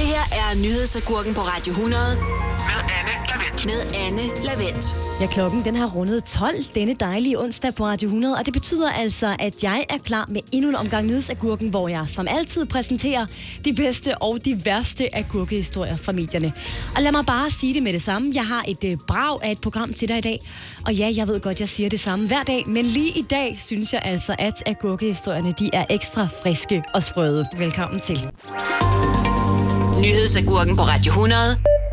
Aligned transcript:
Det 0.00 0.08
her 0.08 0.26
er 0.32 0.62
nyhedsagurken 0.62 1.34
på 1.34 1.40
Radio 1.40 1.70
100 1.70 2.16
med 2.16 2.80
Anne 2.98 3.12
Lavendt. 3.28 3.64
med 3.64 4.00
Anne 4.06 4.44
Lavendt. 4.44 4.96
Ja, 5.20 5.26
klokken 5.26 5.64
den 5.64 5.76
har 5.76 5.86
rundet 5.86 6.24
12 6.24 6.56
denne 6.74 6.94
dejlige 6.94 7.40
onsdag 7.40 7.74
på 7.74 7.86
Radio 7.86 8.06
100, 8.06 8.36
og 8.36 8.46
det 8.46 8.52
betyder 8.52 8.90
altså, 8.90 9.36
at 9.38 9.64
jeg 9.64 9.84
er 9.88 9.98
klar 9.98 10.26
med 10.28 10.40
endnu 10.52 10.68
en 10.68 10.76
omgang 10.76 11.06
nyhedsagurken, 11.06 11.68
hvor 11.68 11.88
jeg 11.88 12.04
som 12.08 12.26
altid 12.30 12.66
præsenterer 12.66 13.26
de 13.64 13.72
bedste 13.72 14.18
og 14.18 14.44
de 14.44 14.60
værste 14.64 15.16
agurkehistorier 15.16 15.96
fra 15.96 16.12
medierne. 16.12 16.52
Og 16.96 17.02
lad 17.02 17.12
mig 17.12 17.26
bare 17.26 17.50
sige 17.50 17.74
det 17.74 17.82
med 17.82 17.92
det 17.92 18.02
samme. 18.02 18.32
Jeg 18.34 18.46
har 18.46 18.64
et 18.68 18.84
øh, 18.84 18.96
brag 19.06 19.38
af 19.42 19.50
et 19.50 19.60
program 19.60 19.92
til 19.92 20.08
dig 20.08 20.18
i 20.18 20.20
dag, 20.20 20.40
og 20.86 20.94
ja, 20.94 21.12
jeg 21.16 21.28
ved 21.28 21.40
godt, 21.40 21.60
jeg 21.60 21.68
siger 21.68 21.88
det 21.88 22.00
samme 22.00 22.26
hver 22.26 22.42
dag, 22.42 22.64
men 22.66 22.84
lige 22.84 23.18
i 23.18 23.22
dag 23.22 23.56
synes 23.60 23.92
jeg 23.92 24.02
altså, 24.04 24.34
at 24.38 24.62
agurkehistorierne 24.66 25.52
de 25.58 25.70
er 25.72 25.84
ekstra 25.90 26.28
friske 26.42 26.82
og 26.94 27.02
sprøde. 27.02 27.46
Velkommen 27.58 28.00
til. 28.00 28.30
Nyhedsagurken 30.02 30.76
på 30.76 30.82
Radio 30.82 31.10
100 31.10 31.40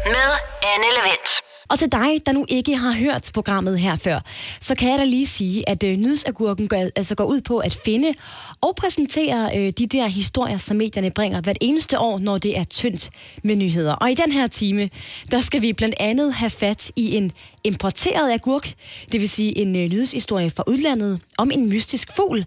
med 0.05 0.29
Anne 0.75 0.85
Lavendt. 0.95 1.29
Og 1.69 1.79
til 1.79 1.91
dig, 1.91 2.25
der 2.25 2.31
nu 2.31 2.45
ikke 2.49 2.75
har 2.75 2.93
hørt 2.93 3.31
programmet 3.33 3.79
her 3.79 3.95
før, 3.95 4.19
så 4.61 4.75
kan 4.75 4.91
jeg 4.91 4.99
da 4.99 5.03
lige 5.03 5.27
sige, 5.27 5.69
at 5.69 5.83
øh, 5.83 5.97
nyhedsagurken 5.97 6.67
går, 6.67 6.89
altså 6.95 7.15
går 7.15 7.23
ud 7.23 7.41
på 7.41 7.57
at 7.57 7.79
finde 7.85 8.13
og 8.61 8.75
præsentere 8.75 9.57
øh, 9.57 9.73
de 9.77 9.87
der 9.87 10.07
historier, 10.07 10.57
som 10.57 10.77
medierne 10.77 11.11
bringer 11.11 11.41
hvert 11.41 11.57
eneste 11.61 11.99
år, 11.99 12.19
når 12.19 12.37
det 12.37 12.57
er 12.57 12.63
tyndt 12.63 13.09
med 13.43 13.55
nyheder. 13.55 13.93
Og 13.93 14.11
i 14.11 14.13
den 14.13 14.31
her 14.31 14.47
time, 14.47 14.89
der 15.31 15.41
skal 15.41 15.61
vi 15.61 15.73
blandt 15.73 15.95
andet 15.99 16.33
have 16.33 16.49
fat 16.49 16.91
i 16.95 17.15
en 17.15 17.31
importeret 17.63 18.31
agurk, 18.33 18.73
det 19.11 19.21
vil 19.21 19.29
sige 19.29 19.57
en 19.57 19.75
øh, 19.75 19.89
nyhedshistorie 19.89 20.49
fra 20.49 20.63
udlandet 20.67 21.19
om 21.37 21.51
en 21.51 21.69
mystisk 21.69 22.15
fugl, 22.15 22.45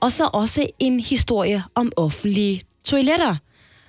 og 0.00 0.12
så 0.12 0.30
også 0.32 0.66
en 0.78 1.00
historie 1.00 1.64
om 1.74 1.92
offentlige 1.96 2.62
toiletter. 2.84 3.36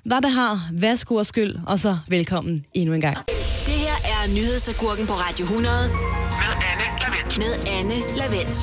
Hvad 0.03 0.21
behar, 0.21 0.69
værsgo 0.73 1.15
og 1.15 1.25
skyld, 1.25 1.55
og 1.67 1.79
så 1.79 1.97
velkommen 2.07 2.65
endnu 2.73 2.95
en 2.95 3.01
gang. 3.01 3.17
Det 3.65 3.73
her 3.73 3.95
er 4.13 4.35
nyhedsagurken 4.35 5.07
på 5.07 5.13
Radio 5.13 5.43
100 5.43 5.73
Med 5.89 6.53
Anne 6.69 6.99
Lavendt. 6.99 7.37
med 7.37 7.73
Anne 7.79 8.17
Lavendt. 8.17 8.57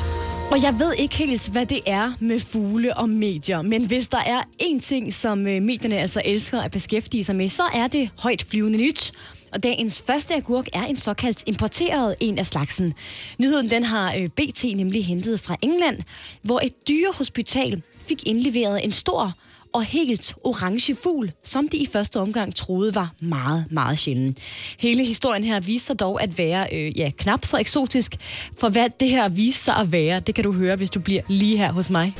Og 0.51 0.63
jeg 0.63 0.79
ved 0.79 0.95
ikke 0.99 1.17
helt, 1.17 1.49
hvad 1.49 1.67
det 1.67 1.81
er 1.87 2.13
med 2.21 2.41
fugle 2.41 2.97
og 2.97 3.09
medier, 3.09 3.63
men 3.63 3.87
hvis 3.87 4.09
der 4.09 4.19
er 4.27 4.43
én 4.63 4.81
ting, 4.81 5.15
som 5.15 5.47
øh, 5.47 5.63
medierne 5.63 5.99
altså 5.99 6.23
elsker 6.25 6.61
at 6.61 6.71
beskæftige 6.71 7.25
sig 7.25 7.37
med, 7.37 7.49
så 7.49 7.63
er 7.75 7.87
det 7.87 8.11
højt 8.19 8.43
flyvende 8.51 8.79
nyt. 8.79 9.13
Og 9.53 9.63
dagens 9.63 10.03
første 10.07 10.35
agurk 10.35 10.67
er 10.73 10.83
en 10.83 10.97
såkaldt 10.97 11.43
importeret 11.47 12.15
en 12.21 12.39
af 12.39 12.47
slagsen. 12.47 12.95
Nyheden 13.39 13.71
den 13.71 13.83
har 13.83 14.15
øh, 14.15 14.29
BT 14.29 14.65
nemlig 14.77 15.07
hentet 15.07 15.41
fra 15.41 15.57
England, 15.63 15.99
hvor 16.43 16.61
et 16.61 16.89
dyrehospital 16.89 17.83
fik 18.09 18.27
indleveret 18.27 18.85
en 18.85 18.93
stor 18.93 19.35
og 19.73 19.85
helt 19.85 20.35
orange 20.45 20.95
fugl, 20.95 21.33
som 21.45 21.69
de 21.69 21.77
i 21.77 21.87
første 21.87 22.21
omgang 22.21 22.55
troede 22.55 22.95
var 22.95 23.13
meget, 23.21 23.65
meget 23.71 23.99
sjælden. 23.99 24.37
Hele 24.79 25.05
historien 25.05 25.45
her 25.45 25.61
viser 25.61 25.87
sig 25.87 26.01
dog 26.01 26.23
at 26.23 26.39
være 26.39 26.67
øh, 26.73 26.99
ja, 26.99 27.11
knap 27.19 27.45
så 27.45 27.57
eksotisk, 27.57 28.17
for 28.59 28.69
hvad 28.69 28.89
det 29.01 29.09
her 29.09 29.29
viser 29.29 29.65
sig 29.65 29.77
at 29.77 29.93
være, 29.93 30.21
det 30.21 30.35
kan 30.35 30.45
du 30.45 30.53
høre, 30.53 30.77
hvis 30.77 30.91
du 30.91 31.01
bliver 31.01 31.23
lige 31.29 31.57
her 31.57 31.73
hos 31.73 31.91
mig. 31.91 32.15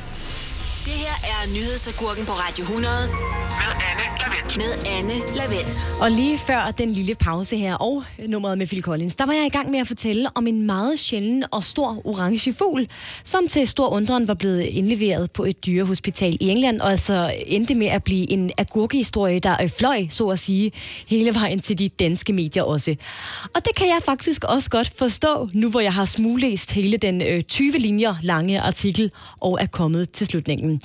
Det 0.85 0.93
her 0.93 1.15
er 1.33 1.53
nyhedsagurken 1.55 2.25
på 2.25 2.31
Radio 2.31 2.63
100 2.63 2.93
Med 3.07 3.71
Anne 3.89 4.03
Lavendt. 4.19 4.57
med 4.57 4.91
Anne 4.97 5.35
Lavendt. 5.35 5.87
Og 6.01 6.11
lige 6.11 6.37
før 6.37 6.71
den 6.77 6.93
lille 6.93 7.15
pause 7.15 7.57
her 7.57 7.75
og 7.75 8.03
nummeret 8.27 8.57
med 8.57 8.67
Phil 8.67 8.81
Collins, 8.81 9.15
der 9.15 9.25
var 9.25 9.33
jeg 9.33 9.45
i 9.45 9.49
gang 9.49 9.71
med 9.71 9.79
at 9.79 9.87
fortælle 9.87 10.29
om 10.35 10.47
en 10.47 10.65
meget 10.65 10.99
sjælden 10.99 11.43
og 11.51 11.63
stor 11.63 12.01
orange 12.05 12.53
fugl, 12.53 12.87
som 13.23 13.47
til 13.47 13.67
stor 13.67 13.87
undren 13.89 14.27
var 14.27 14.33
blevet 14.33 14.61
indleveret 14.61 15.31
på 15.31 15.43
et 15.43 15.65
dyrehospital 15.65 16.37
i 16.41 16.49
England, 16.49 16.81
og 16.81 16.91
altså 16.91 17.33
endte 17.47 17.75
med 17.75 17.87
at 17.87 18.03
blive 18.03 18.31
en 18.31 18.51
agurkehistorie, 18.57 19.39
der 19.39 19.63
øh, 19.63 19.69
fløj, 19.69 20.07
så 20.09 20.27
at 20.27 20.39
sige, 20.39 20.71
hele 21.07 21.35
vejen 21.35 21.59
til 21.59 21.79
de 21.79 21.89
danske 21.89 22.33
medier 22.33 22.63
også. 22.63 22.95
Og 23.55 23.65
det 23.65 23.75
kan 23.75 23.87
jeg 23.87 23.99
faktisk 24.05 24.43
også 24.43 24.69
godt 24.69 24.91
forstå, 24.97 25.49
nu 25.53 25.69
hvor 25.69 25.79
jeg 25.79 25.93
har 25.93 26.05
smuglæst 26.05 26.71
hele 26.71 26.97
den 26.97 27.21
øh, 27.21 27.41
20 27.41 27.71
linjer 27.71 28.15
lange 28.21 28.61
artikel 28.61 29.11
og 29.39 29.57
er 29.61 29.65
kommet 29.67 30.11
til 30.11 30.27
slutningen. 30.27 30.70
Øhm, 30.71 30.81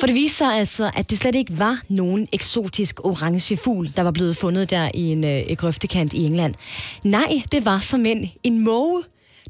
for 0.00 0.06
det 0.06 0.14
viste 0.14 0.36
sig 0.36 0.54
altså, 0.54 0.90
at 0.96 1.10
det 1.10 1.18
slet 1.18 1.34
ikke 1.34 1.58
var 1.58 1.80
nogen 1.88 2.28
eksotisk 2.32 3.04
orange 3.04 3.56
fugl, 3.56 3.92
der 3.96 4.02
var 4.02 4.10
blevet 4.10 4.36
fundet 4.36 4.70
der 4.70 4.90
i 4.94 5.02
en 5.02 5.26
øh, 5.26 5.56
grøftekant 5.56 6.12
i 6.12 6.24
England. 6.24 6.54
Nej, 7.04 7.42
det 7.52 7.64
var 7.64 7.78
som 7.78 8.06
en, 8.06 8.30
en 8.42 8.58
måge, 8.58 9.02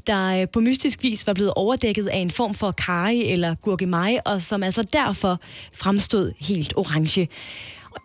der 0.07 0.41
øh, 0.41 0.47
på 0.47 0.59
mystisk 0.59 1.03
vis 1.03 1.27
var 1.27 1.33
blevet 1.33 1.53
overdækket 1.55 2.07
af 2.07 2.17
en 2.17 2.31
form 2.31 2.53
for 2.53 2.71
kari 2.71 3.31
eller 3.31 3.55
gurkemeje, 3.55 4.19
og 4.25 4.41
som 4.41 4.63
altså 4.63 4.83
derfor 4.93 5.39
fremstod 5.73 6.31
helt 6.39 6.73
orange. 6.75 7.29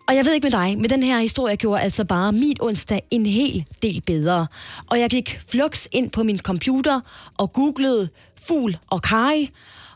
Og 0.09 0.17
jeg 0.17 0.25
ved 0.25 0.33
ikke 0.33 0.45
med 0.45 0.51
dig, 0.51 0.79
men 0.79 0.91
den 0.91 1.03
her 1.03 1.21
historie 1.21 1.57
gjorde 1.57 1.83
altså 1.83 2.05
bare 2.05 2.33
min 2.33 2.57
onsdag 2.61 3.03
en 3.11 3.27
hel 3.27 3.65
del 3.83 4.01
bedre. 4.01 4.47
Og 4.87 5.01
jeg 5.01 5.11
gik 5.11 5.41
flux 5.49 5.87
ind 5.93 6.11
på 6.11 6.23
min 6.23 6.39
computer 6.39 7.01
og 7.39 7.53
googlede 7.53 8.09
fugl 8.47 8.79
og 8.91 9.03
kari, 9.03 9.51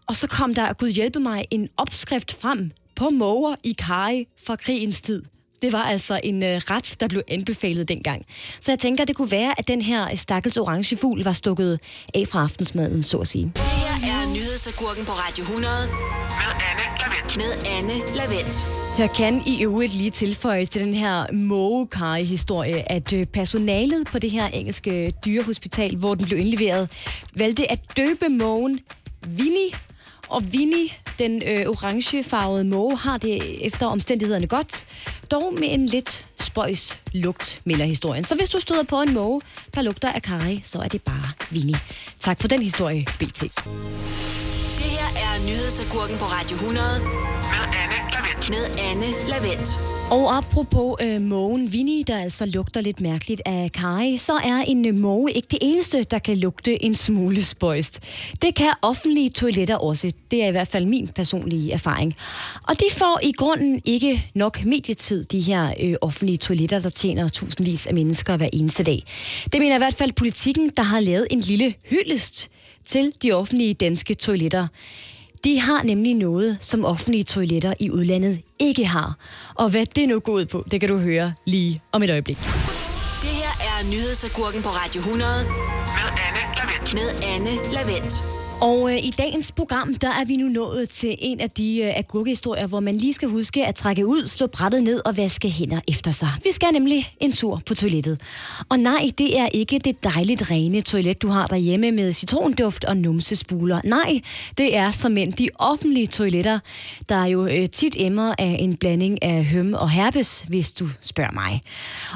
og 0.09 0.17
så 0.17 0.27
kom 0.27 0.55
der, 0.55 0.73
Gud 0.73 0.89
hjælpe 0.89 1.21
mig, 1.21 1.45
en 1.51 1.69
opskrift 1.77 2.41
frem 2.41 2.71
på 2.97 3.11
måger 3.11 3.55
i 3.65 3.75
kari 3.79 4.27
fra 4.47 4.57
krigens 4.57 5.01
tid. 5.01 5.23
Det 5.63 5.73
var 5.73 5.83
altså 5.83 6.21
en 6.25 6.43
øh, 6.45 6.57
ret, 6.71 6.97
der 7.01 7.09
blev 7.09 7.23
anbefalet 7.29 7.89
dengang. 7.89 8.27
Så 8.61 8.73
jeg 8.73 8.79
tænker, 8.79 9.05
det 9.05 9.17
kunne 9.17 9.31
være, 9.31 9.55
at 9.59 9.69
den 9.69 9.83
her 9.83 10.15
stakkels 10.17 10.57
orange 10.57 10.97
fugl 10.97 11.25
var 11.25 11.33
stukket 11.33 11.81
af 12.15 12.29
fra 12.29 12.43
aftensmaden, 12.43 13.05
så 13.05 13.19
at 13.19 13.29
sige. 13.29 13.45
Det 13.55 13.63
her 13.63 14.13
er 14.13 14.35
nyhedsagurken 14.35 15.05
på 15.05 15.13
Radio 15.13 15.43
100 15.43 15.73
Med 15.87 16.53
Anne 16.69 16.85
Lavendt. 17.01 17.37
med 17.37 17.71
Anne 17.79 18.17
Lavendt. 18.17 18.57
Jeg 18.99 19.11
kan 19.11 19.43
i 19.47 19.63
øvrigt 19.65 19.95
lige 19.95 20.11
tilføje 20.11 20.67
til 20.67 20.81
den 20.81 20.95
her 20.95 21.33
mågekari-historie, 21.33 22.93
at 22.93 23.13
øh, 23.13 23.27
personalet 23.27 24.07
på 24.07 24.19
det 24.19 24.31
her 24.31 24.47
engelske 24.47 25.13
dyrehospital, 25.25 25.97
hvor 25.97 26.15
den 26.15 26.27
blev 26.27 26.39
indleveret, 26.39 26.91
valgte 27.35 27.73
at 27.73 27.81
døbe 27.97 28.29
mågen 28.29 28.81
Winnie. 29.39 29.88
Og 30.29 30.43
Winnie, 30.55 30.89
den 31.19 31.43
øh, 31.43 31.67
orangefarvede 31.67 32.65
måge, 32.65 32.97
har 32.97 33.19
det 33.19 33.67
efter 33.67 33.87
omstændighederne 33.87 34.47
godt, 34.47 34.87
dog 35.31 35.55
med 35.55 35.75
en 35.75 35.87
lidt 35.87 36.27
spøjs 36.41 36.99
lugt, 37.13 37.61
melder 37.65 37.85
historien. 37.85 38.25
Så 38.25 38.35
hvis 38.35 38.49
du 38.49 38.61
støder 38.61 38.83
på 38.83 39.03
en 39.03 39.15
måge, 39.15 39.41
der 39.75 39.83
lugter 39.83 40.13
af 40.13 40.23
kari, 40.23 40.61
så 40.65 40.79
er 40.79 40.89
det 40.89 41.03
bare 41.03 41.31
Winnie. 41.53 41.81
Tak 42.21 42.41
for 42.41 42.49
den 42.49 42.63
historie, 42.63 43.05
BT. 43.19 43.41
Det 43.41 44.91
her 44.97 45.09
er 45.25 45.47
nyhedsagurken 45.47 46.19
på 46.19 46.25
Radio 46.25 46.55
100 46.57 46.87
Med 47.01 47.79
Anne 47.83 47.98
Lavendt. 48.13 48.49
med 48.49 48.65
Anne 48.91 49.07
Lavendt. 49.29 49.71
Og 50.11 50.37
apropos 50.37 50.97
øh, 51.03 51.21
mågen 51.21 51.69
Winnie, 51.69 52.03
der 52.03 52.19
altså 52.19 52.47
lugter 52.47 52.81
lidt 52.81 53.01
mærkeligt 53.01 53.43
af 53.47 53.73
Kari, 53.73 54.17
så 54.17 54.33
er 54.33 54.65
en 54.67 54.87
øh, 54.87 54.95
måge 54.95 55.33
ikke 55.33 55.49
det 55.51 55.59
eneste, 55.63 56.03
der 56.03 56.19
kan 56.19 56.37
lugte 56.37 56.85
en 56.85 56.95
smule 56.95 57.45
spøjst. 57.45 58.03
Det 58.43 58.55
kan 58.55 58.73
offentlige 58.83 59.31
toiletter 59.31 59.77
også. 59.77 60.13
Det 60.31 60.43
er 60.43 60.49
i 60.49 60.51
hvert 60.51 60.69
fald 60.69 60.87
min 60.87 61.09
personlige 61.09 61.73
erfaring. 61.73 62.17
Og 62.63 62.81
de 62.81 62.85
får 62.97 63.21
i 63.23 63.33
grunden 63.33 63.81
ikke 63.85 64.31
nok 64.35 64.65
medietid, 64.65 65.25
de 65.25 65.41
her 65.41 65.73
øh, 65.81 65.95
offentlige 66.01 66.37
toiletter, 66.37 66.81
der 66.81 66.91
tjener 66.91 67.29
tusindvis 67.29 67.87
af 67.87 67.95
mennesker 67.95 68.37
hver 68.37 68.49
eneste 68.53 68.83
dag. 68.83 69.03
Det 69.53 69.61
mener 69.61 69.75
i 69.75 69.79
hvert 69.79 69.95
fald 69.95 70.13
politikken, 70.13 70.71
der 70.77 70.83
har 70.83 71.01
lavet 71.01 71.27
en 71.31 71.41
lille 71.41 71.75
hyldest 71.85 72.49
til 72.85 73.13
de 73.23 73.33
offentlige 73.33 73.75
danske 73.75 74.15
toiletter. 74.15 74.67
De 75.45 75.61
har 75.61 75.83
nemlig 75.85 76.15
noget, 76.15 76.59
som 76.61 76.85
offentlige 76.85 77.25
toiletter 77.25 77.75
i 77.81 77.91
udlandet 77.91 78.41
ikke 78.59 78.87
har. 78.87 79.17
Og 79.55 79.71
hvad 79.71 79.87
det 79.87 80.09
nu 80.09 80.19
går 80.21 80.33
ud 80.33 80.47
på, 80.47 80.65
det 80.71 80.81
kan 80.81 80.89
du 80.89 80.99
høre 80.99 81.33
lige 81.47 81.81
om 81.93 82.03
et 82.03 82.11
øjeblik. 82.11 82.37
Det 83.23 83.35
her 83.41 83.53
er 83.71 83.91
nyhedsagurken 83.91 84.63
på 84.63 84.69
Radio 84.69 84.99
100 85.01 85.31
Med 85.45 86.09
Anne 86.27 86.55
Lavendt. 86.57 86.93
med 86.95 87.29
Anne 87.35 87.73
Lavendt. 87.73 88.38
Og 88.61 88.93
øh, 88.93 89.07
i 89.07 89.11
dagens 89.19 89.53
program, 89.53 89.95
der 89.95 90.09
er 90.09 90.25
vi 90.25 90.37
nu 90.37 90.49
nået 90.49 90.89
til 90.89 91.17
en 91.19 91.41
af 91.41 91.51
de 91.51 91.81
øh, 91.83 91.93
agurkehistorier, 91.97 92.67
hvor 92.67 92.81
man 92.81 92.97
lige 92.97 93.13
skal 93.13 93.29
huske 93.29 93.67
at 93.67 93.75
trække 93.75 94.07
ud, 94.07 94.27
slå 94.27 94.47
brættet 94.47 94.83
ned 94.83 95.01
og 95.07 95.17
vaske 95.17 95.51
hænder 95.51 95.81
efter 95.89 96.11
sig. 96.11 96.29
Vi 96.45 96.53
skal 96.53 96.69
nemlig 96.73 97.13
en 97.21 97.33
tur 97.33 97.63
på 97.67 97.75
toilettet. 97.75 98.21
Og 98.69 98.79
nej, 98.79 99.11
det 99.19 99.39
er 99.39 99.49
ikke 99.55 99.79
det 99.79 100.05
dejligt 100.05 100.51
rene 100.51 100.81
toilet, 100.81 101.23
du 101.23 101.29
har 101.29 101.47
derhjemme 101.47 101.91
med 101.91 102.13
citronduft 102.13 102.85
og 102.85 102.97
numsespuler. 102.97 103.81
Nej, 103.85 104.21
det 104.59 104.77
er 104.77 104.91
som 104.91 105.17
end 105.17 105.33
de 105.33 105.49
offentlige 105.55 106.07
toiletter, 106.07 106.59
der 107.09 107.25
jo 107.25 107.47
øh, 107.47 107.69
tit 107.69 107.97
emmer 107.99 108.35
af 108.39 108.57
en 108.59 108.77
blanding 108.77 109.23
af 109.23 109.45
høm 109.45 109.75
og 109.75 109.91
herpes, 109.91 110.45
hvis 110.49 110.73
du 110.73 110.89
spørger 111.03 111.33
mig. 111.33 111.63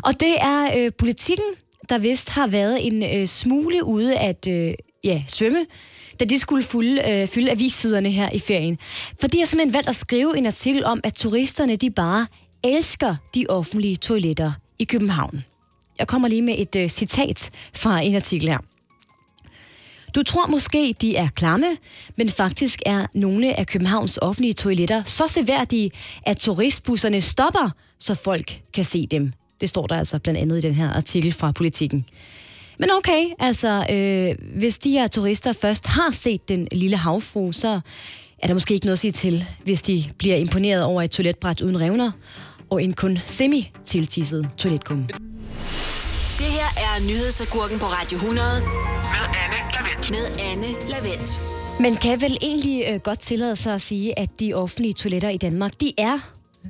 Og 0.04 0.20
det 0.20 0.34
er 0.40 0.78
øh, 0.78 0.92
politikken, 0.98 1.46
der 1.88 1.98
vist 1.98 2.30
har 2.30 2.46
været 2.46 2.86
en 2.86 3.02
øh, 3.02 3.26
smule 3.26 3.84
ude 3.84 4.18
at 4.18 4.46
øh, 4.46 4.74
ja, 5.04 5.22
svømme, 5.28 5.66
da 6.22 6.26
de 6.26 6.38
skulle 6.38 6.62
fylde, 6.62 7.10
øh, 7.10 7.28
fylde 7.28 7.50
avissiderne 7.50 8.10
her 8.10 8.30
i 8.30 8.38
ferien. 8.38 8.78
For 9.20 9.28
de 9.28 9.38
har 9.38 9.46
simpelthen 9.46 9.74
valgt 9.74 9.88
at 9.88 9.96
skrive 9.96 10.38
en 10.38 10.46
artikel 10.46 10.84
om, 10.84 11.00
at 11.04 11.14
turisterne 11.14 11.76
de 11.76 11.90
bare 11.90 12.26
elsker 12.64 13.16
de 13.34 13.46
offentlige 13.48 13.96
toiletter 13.96 14.52
i 14.78 14.84
København. 14.84 15.44
Jeg 15.98 16.06
kommer 16.06 16.28
lige 16.28 16.42
med 16.42 16.54
et 16.58 16.76
øh, 16.76 16.88
citat 16.88 17.50
fra 17.74 18.00
en 18.00 18.14
artikel 18.14 18.48
her. 18.48 18.58
Du 20.14 20.22
tror 20.22 20.46
måske, 20.46 20.94
de 21.00 21.16
er 21.16 21.28
klamme, 21.28 21.76
men 22.16 22.28
faktisk 22.28 22.82
er 22.86 23.06
nogle 23.14 23.58
af 23.58 23.66
Københavns 23.66 24.18
offentlige 24.22 24.54
toiletter 24.54 25.02
så 25.04 25.26
seværdige, 25.26 25.90
at 26.22 26.36
turistbusserne 26.36 27.20
stopper, 27.20 27.70
så 27.98 28.14
folk 28.14 28.60
kan 28.74 28.84
se 28.84 29.06
dem. 29.06 29.32
Det 29.60 29.68
står 29.68 29.86
der 29.86 29.98
altså 29.98 30.18
blandt 30.18 30.40
andet 30.40 30.58
i 30.58 30.60
den 30.60 30.74
her 30.74 30.92
artikel 30.92 31.32
fra 31.32 31.52
Politiken. 31.52 32.06
Men 32.78 32.90
okay, 32.90 33.24
altså, 33.38 33.86
øh, 33.90 34.34
hvis 34.58 34.78
de 34.78 34.90
her 34.90 35.06
turister 35.06 35.52
først 35.52 35.86
har 35.86 36.10
set 36.10 36.48
den 36.48 36.68
lille 36.72 36.96
havfru, 36.96 37.52
så 37.52 37.80
er 38.38 38.46
der 38.46 38.54
måske 38.54 38.74
ikke 38.74 38.86
noget 38.86 38.96
at 38.96 38.98
sige 38.98 39.12
til, 39.12 39.44
hvis 39.64 39.82
de 39.82 40.04
bliver 40.18 40.36
imponeret 40.36 40.82
over 40.82 41.02
et 41.02 41.10
toiletbræt 41.10 41.60
uden 41.60 41.80
revner 41.80 42.10
og 42.70 42.82
en 42.82 42.92
kun 42.92 43.18
semi-tiltisset 43.26 44.48
toiletkum. 44.56 45.04
Det 46.38 46.50
her 46.50 46.68
er 46.76 47.06
nyhedsagurken 47.08 47.78
på 47.78 47.86
Radio 47.86 48.16
100 48.16 48.46
Med 48.60 48.68
Anne 49.42 49.56
Lavendt. 49.72 50.10
med 50.10 50.44
Anne 50.50 50.66
Lavendt. 50.90 51.40
Man 51.80 51.96
kan 51.96 52.20
vel 52.20 52.36
egentlig 52.42 52.84
øh, 52.88 53.00
godt 53.00 53.18
tillade 53.18 53.56
sig 53.56 53.74
at 53.74 53.82
sige, 53.82 54.18
at 54.18 54.28
de 54.40 54.54
offentlige 54.54 54.92
toiletter 54.92 55.28
i 55.28 55.36
Danmark, 55.36 55.80
de 55.80 55.92
er 55.98 56.18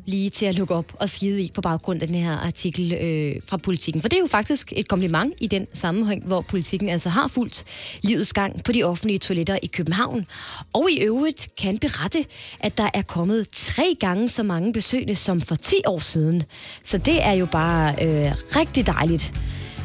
lige 0.06 0.30
til 0.30 0.46
at 0.46 0.54
lukke 0.54 0.74
op 0.74 0.92
og 1.00 1.08
skide 1.08 1.42
i 1.42 1.50
på 1.54 1.60
baggrund 1.60 2.02
af 2.02 2.08
den 2.08 2.16
her 2.16 2.36
artikel 2.36 2.92
øh, 2.92 3.34
fra 3.46 3.56
politikken. 3.56 4.02
For 4.02 4.08
det 4.08 4.16
er 4.16 4.20
jo 4.20 4.26
faktisk 4.26 4.72
et 4.76 4.88
kompliment 4.88 5.34
i 5.40 5.46
den 5.46 5.66
sammenhæng, 5.74 6.26
hvor 6.26 6.40
politikken 6.40 6.88
altså 6.88 7.08
har 7.08 7.28
fulgt 7.28 7.64
livets 8.02 8.32
gang 8.32 8.64
på 8.64 8.72
de 8.72 8.84
offentlige 8.84 9.18
toiletter 9.18 9.58
i 9.62 9.66
København. 9.66 10.26
Og 10.72 10.90
i 10.90 10.98
øvrigt 10.98 11.48
kan 11.58 11.78
berette, 11.78 12.24
at 12.60 12.78
der 12.78 12.90
er 12.94 13.02
kommet 13.02 13.48
tre 13.52 13.96
gange 14.00 14.28
så 14.28 14.42
mange 14.42 14.72
besøgende 14.72 15.14
som 15.14 15.40
for 15.40 15.54
10 15.54 15.76
år 15.86 15.98
siden. 15.98 16.42
Så 16.84 16.98
det 16.98 17.22
er 17.22 17.32
jo 17.32 17.46
bare 17.46 17.92
øh, 17.92 18.32
rigtig 18.56 18.86
dejligt. 18.86 19.32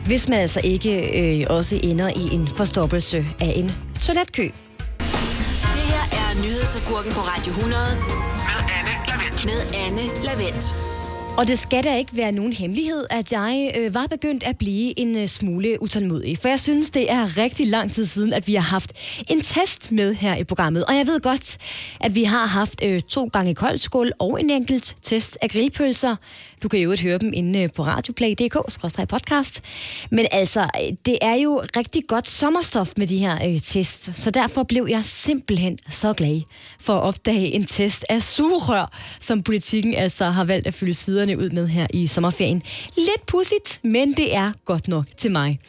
Hvis 0.05 0.29
man 0.29 0.39
altså 0.39 0.61
ikke 0.63 1.21
øh, 1.21 1.45
også 1.49 1.79
ender 1.83 2.09
i 2.09 2.35
en 2.35 2.47
forstoppelse 2.47 3.25
af 3.39 3.53
en 3.55 3.71
toiletkø. 4.01 4.43
Det 4.43 5.85
her 5.93 6.05
er 6.21 6.43
nyhedsagurken 6.43 7.11
på 7.11 7.19
Radio 7.19 7.51
100 7.51 8.26
med 9.45 9.75
Anne 9.85 10.01
Lavendt. 10.23 10.75
Og 11.37 11.47
det 11.47 11.59
skal 11.59 11.83
da 11.83 11.97
ikke 11.97 12.17
være 12.17 12.31
nogen 12.31 12.53
hemmelighed, 12.53 13.05
at 13.09 13.31
jeg 13.31 13.71
øh, 13.77 13.93
var 13.93 14.07
begyndt 14.07 14.43
at 14.43 14.57
blive 14.57 14.99
en 14.99 15.17
øh, 15.17 15.27
smule 15.27 15.81
utålmodig. 15.81 16.37
For 16.37 16.49
jeg 16.49 16.59
synes, 16.59 16.89
det 16.89 17.11
er 17.11 17.37
rigtig 17.37 17.67
lang 17.67 17.91
tid 17.91 18.05
siden, 18.05 18.33
at 18.33 18.47
vi 18.47 18.53
har 18.53 18.61
haft 18.61 18.91
en 19.29 19.41
test 19.41 19.91
med 19.91 20.13
her 20.13 20.35
i 20.35 20.43
programmet. 20.43 20.85
Og 20.85 20.95
jeg 20.95 21.07
ved 21.07 21.19
godt, 21.19 21.57
at 21.99 22.15
vi 22.15 22.23
har 22.23 22.45
haft 22.45 22.83
øh, 22.83 23.01
to 23.01 23.29
gange 23.33 23.55
koldskål 23.55 24.11
og 24.19 24.39
en 24.39 24.49
enkelt 24.49 24.95
test 25.01 25.37
af 25.41 25.49
grillpølser. 25.49 26.15
Du 26.63 26.67
kan 26.67 26.79
jo 26.79 26.83
øvrigt 26.83 27.01
høre 27.01 27.17
dem 27.17 27.33
inde 27.33 27.59
øh, 27.59 27.69
på 27.75 27.83
radioplay.dk-podcast. 27.83 29.61
Men 30.11 30.25
altså, 30.31 30.61
øh, 30.61 30.95
det 31.05 31.17
er 31.21 31.35
jo 31.35 31.61
rigtig 31.77 32.03
godt 32.07 32.29
sommerstof 32.29 32.93
med 32.97 33.07
de 33.07 33.17
her 33.17 33.49
øh, 33.49 33.59
tests. 33.59 34.09
Så 34.19 34.31
derfor 34.31 34.63
blev 34.63 34.87
jeg 34.89 35.01
simpelthen 35.05 35.77
så 35.89 36.13
glad 36.13 36.41
for 36.79 36.93
at 36.93 37.01
opdage 37.01 37.53
en 37.53 37.65
test 37.65 38.05
af 38.09 38.21
sugerør, 38.21 38.91
som 39.19 39.43
politikken 39.43 39.93
altså 39.93 40.25
har 40.25 40.43
valgt 40.43 40.67
at 40.67 40.73
fylde 40.73 40.93
siderne 40.93 41.37
ud 41.37 41.49
med 41.49 41.67
her 41.67 41.87
i 41.93 42.07
sommerferien. 42.07 42.61
Lidt 42.95 43.25
pudsigt, 43.25 43.79
men 43.83 44.13
det 44.13 44.35
er 44.35 44.51
godt 44.65 44.87
nok 44.87 45.05
til 45.17 45.31
mig. 45.31 45.59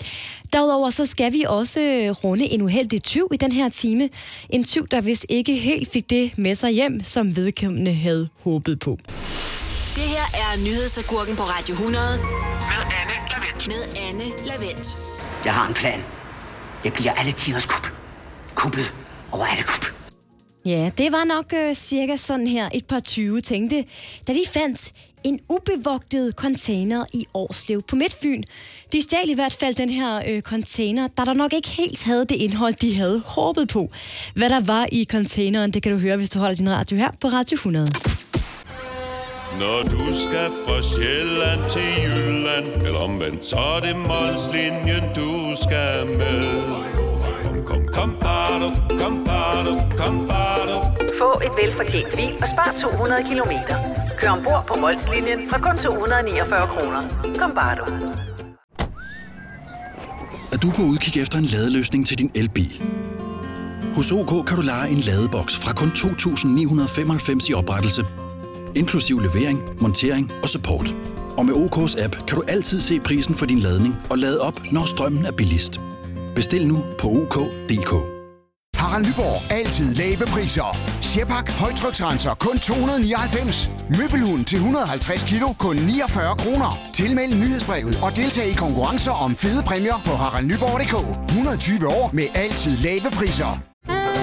Derudover 0.53 0.91
så 0.91 1.07
skal 1.07 1.33
vi 1.33 1.45
også 1.49 1.81
øh, 1.81 2.11
runde 2.11 2.45
en 2.45 2.63
uheldig 2.63 3.03
tyv 3.03 3.29
i 3.33 3.37
den 3.37 3.53
her 3.53 3.69
time. 3.69 4.09
En 4.51 4.65
tyv, 4.65 4.89
der 4.89 5.01
vist 5.01 5.27
ikke 5.29 5.55
helt 5.55 5.93
fik 5.93 6.11
det 6.11 6.39
med 6.39 6.55
sig 6.55 6.71
hjem, 6.71 7.05
som 7.05 7.37
vedkommende 7.37 7.95
havde 7.95 8.29
håbet 8.43 8.79
på. 8.79 8.99
Her 10.35 10.45
er 10.55 10.59
nyhedsagurken 10.65 11.37
på 11.37 11.43
Radio 11.43 11.73
100 11.73 12.05
Med 12.19 12.25
Anne 13.01 13.15
Lavendt. 13.31 13.67
med 13.67 14.01
Anne 14.09 14.25
Lavendt. 14.47 14.99
Jeg 15.45 15.55
har 15.55 15.69
en 15.69 15.75
plan. 15.75 16.01
Det 16.83 16.93
bliver 16.93 17.13
alle 17.13 17.33
tiders 17.33 17.67
kup. 17.67 17.93
Kuppet 18.55 18.95
over 19.33 19.47
alle 19.47 19.63
kup. 19.65 19.87
Ja, 20.67 20.91
det 20.99 21.13
var 21.13 21.25
nok 21.25 21.53
øh, 21.53 21.75
cirka 21.75 22.17
sådan 22.17 22.47
her 22.47 22.69
et 22.75 22.87
par 22.87 23.01
20 23.01 23.41
tænkte, 23.41 23.85
da 24.29 24.33
de 24.33 24.43
fandt 24.53 24.93
en 25.25 25.41
ubevogtet 25.49 26.35
container 26.35 27.05
i 27.13 27.27
Årslev 27.35 27.83
på 27.83 27.97
Midtfyn. 27.97 28.43
De 28.93 29.03
stjal 29.03 29.29
i 29.29 29.35
hvert 29.35 29.57
fald 29.61 29.75
den 29.75 29.91
her 29.91 30.23
øh, 30.29 30.41
container, 30.43 31.07
da 31.07 31.25
der 31.25 31.33
nok 31.33 31.53
ikke 31.53 31.69
helt 31.69 32.05
havde 32.05 32.25
det 32.25 32.35
indhold, 32.37 32.75
de 32.75 32.95
havde 32.97 33.23
håbet 33.27 33.69
på. 33.69 33.91
Hvad 34.35 34.49
der 34.49 34.61
var 34.61 34.87
i 34.93 35.07
containeren, 35.11 35.71
det 35.71 35.83
kan 35.83 35.93
du 35.93 35.99
høre, 35.99 36.17
hvis 36.17 36.31
du 36.31 36.39
holder 36.39 36.57
din 36.57 36.71
radio 36.71 36.97
her 36.97 37.11
på 37.21 37.29
Radio 37.29 37.55
100. 37.55 37.89
Når 39.57 39.83
du 39.83 40.13
skal 40.13 40.51
fra 40.65 40.83
Sjælland 40.83 41.61
til 41.71 41.89
Jylland 42.05 42.87
Eller 42.87 42.99
omvendt, 42.99 43.47
så 43.47 43.57
er 43.57 43.81
det 43.81 43.97
Molslinjen, 43.97 45.05
du 45.17 45.31
skal 45.63 46.07
med 46.07 46.43
Kom, 47.43 47.65
kom, 47.65 47.83
kom, 47.93 48.17
bado, 48.21 48.69
kom, 49.01 49.25
bado, 49.25 49.73
kom, 49.97 50.29
bado. 50.29 50.77
Få 51.19 51.41
et 51.47 51.53
velfortjent 51.63 52.17
bil 52.17 52.33
og 52.43 52.49
spar 52.49 52.75
200 52.81 53.25
kilometer. 53.29 53.77
Kør 54.19 54.31
ombord 54.31 54.65
på 54.67 54.75
Molslinjen 54.81 55.51
fra 55.51 55.59
kun 55.59 55.79
249 55.79 56.67
kroner. 56.67 57.03
Kom 57.39 57.55
bare 57.55 57.77
du. 57.77 57.85
Er 60.53 60.57
du 60.57 60.71
på 60.77 60.83
udkig 60.83 61.23
efter 61.23 61.39
en 61.39 61.45
ladeløsning 61.45 62.07
til 62.07 62.19
din 62.19 62.31
elbil? 62.35 62.83
Hos 63.97 64.13
OK 64.13 64.47
kan 64.47 64.57
du 64.57 64.63
lege 64.63 64.91
en 64.91 64.99
ladeboks 64.99 65.57
fra 65.57 65.73
kun 65.73 65.89
2.995 65.89 67.51
i 67.51 67.55
oprettelse, 67.55 68.05
inklusiv 68.79 69.21
levering, 69.21 69.63
montering 69.81 70.33
og 70.43 70.49
support. 70.49 70.95
Og 71.37 71.47
med 71.47 71.55
OK's 71.55 72.03
app 72.05 72.17
kan 72.27 72.37
du 72.37 72.43
altid 72.49 72.81
se 72.81 73.01
prisen 73.01 73.35
for 73.35 73.47
din 73.47 73.59
ladning 73.59 73.97
og 74.11 74.19
lade 74.19 74.41
op, 74.41 74.61
når 74.73 74.85
strømmen 74.85 75.27
er 75.27 75.33
billigst. 75.33 75.81
Bestil 76.35 76.67
nu 76.67 76.85
på 76.99 77.09
OK.dk. 77.09 78.19
Harald 78.79 79.07
Nyborg. 79.07 79.53
Altid 79.53 79.95
lave 79.95 80.27
priser. 80.27 80.81
Sjehpak. 81.03 81.51
Højtryksrenser. 81.51 82.35
Kun 82.35 82.59
299. 82.59 83.71
Møbelhund 83.99 84.45
til 84.45 84.57
150 84.57 85.25
kilo. 85.25 85.49
Kun 85.59 85.77
49 85.77 86.37
kroner. 86.37 86.79
Tilmeld 86.95 87.35
nyhedsbrevet 87.35 87.99
og 88.03 88.17
deltag 88.17 88.47
i 88.47 88.53
konkurrencer 88.53 89.13
om 89.13 89.37
fede 89.37 89.63
præmier 89.67 90.03
på 90.05 90.11
haraldnyborg.dk. 90.11 90.95
120 91.29 91.89
år 91.89 92.11
med 92.13 92.27
altid 92.35 92.77
lave 92.77 93.11
priser. 93.13 93.63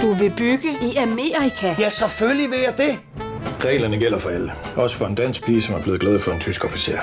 Du 0.01 0.13
vil 0.13 0.33
bygge 0.37 0.69
i 0.81 0.95
Amerika? 0.95 1.75
Ja, 1.79 1.89
selvfølgelig 1.89 2.49
vil 2.51 2.59
jeg 2.59 2.73
det. 2.77 3.24
Reglerne 3.65 3.97
gælder 3.97 4.19
for 4.19 4.29
alle. 4.29 4.51
Også 4.75 4.95
for 4.97 5.05
en 5.05 5.15
dansk 5.15 5.45
pige, 5.45 5.61
som 5.61 5.75
er 5.75 5.81
blevet 5.81 5.99
glad 5.99 6.19
for 6.19 6.31
en 6.31 6.39
tysk 6.39 6.65
officer. 6.65 6.99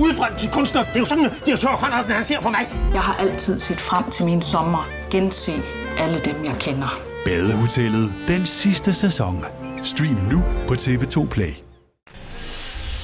Udbrændt 0.00 0.38
til 0.38 0.48
kunstner. 0.50 0.84
Det 0.84 0.96
er 0.96 1.00
jo 1.00 1.04
sådan, 1.04 1.24
har 1.24 2.02
tørt, 2.02 2.14
han 2.14 2.24
ser 2.24 2.40
på 2.40 2.48
mig. 2.50 2.68
Jeg 2.92 3.00
har 3.02 3.14
altid 3.14 3.60
set 3.60 3.80
frem 3.80 4.10
til 4.10 4.24
min 4.24 4.42
sommer. 4.42 4.88
Gense 5.10 5.52
alle 5.98 6.18
dem, 6.24 6.44
jeg 6.44 6.54
kender. 6.60 6.98
Badehotellet 7.24 8.14
den 8.28 8.46
sidste 8.46 8.94
sæson. 8.94 9.44
Stream 9.82 10.18
nu 10.30 10.42
på 10.68 10.74
TV2 10.74 11.28
Play. 11.28 11.52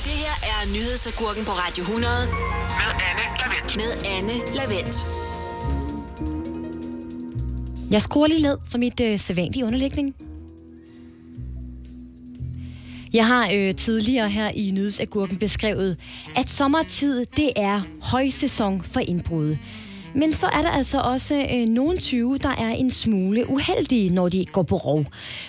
Det 0.04 0.16
her 0.24 0.36
er 0.52 0.66
nyhedsagurken 0.74 1.44
på 1.44 1.50
Radio 1.52 1.82
100 1.82 2.12
Med 2.26 2.90
Anne 3.08 3.24
Lavendt. 3.40 3.76
med 3.76 4.10
Anne 4.16 4.54
Lavendt. 4.54 4.96
Jeg 7.90 8.02
skruer 8.02 8.26
lige 8.26 8.42
ned 8.42 8.58
for 8.70 8.78
mit 8.78 9.00
øh, 9.00 9.18
sædvanlige 9.18 9.64
underlægning. 9.64 10.14
Jeg 13.12 13.26
har 13.26 13.50
øh, 13.54 13.74
tidligere 13.74 14.28
her 14.28 14.50
i 14.54 14.70
Nyhedsagurken 14.70 15.36
beskrevet, 15.36 15.96
at 16.36 16.50
sommertid 16.50 17.24
det 17.36 17.50
er 17.56 17.80
højsæson 18.02 18.82
for 18.82 19.00
indbrud. 19.00 19.56
Men 20.14 20.32
så 20.32 20.46
er 20.46 20.62
der 20.62 20.70
altså 20.70 21.00
også 21.00 21.46
øh, 21.54 21.68
nogle 21.68 21.98
20, 21.98 22.38
der 22.38 22.48
er 22.48 22.70
en 22.70 22.90
smule 22.90 23.50
uheldige, 23.50 24.10
når 24.10 24.28
de 24.28 24.44
går 24.44 24.62
på 24.62 24.76
rov. 24.76 25.04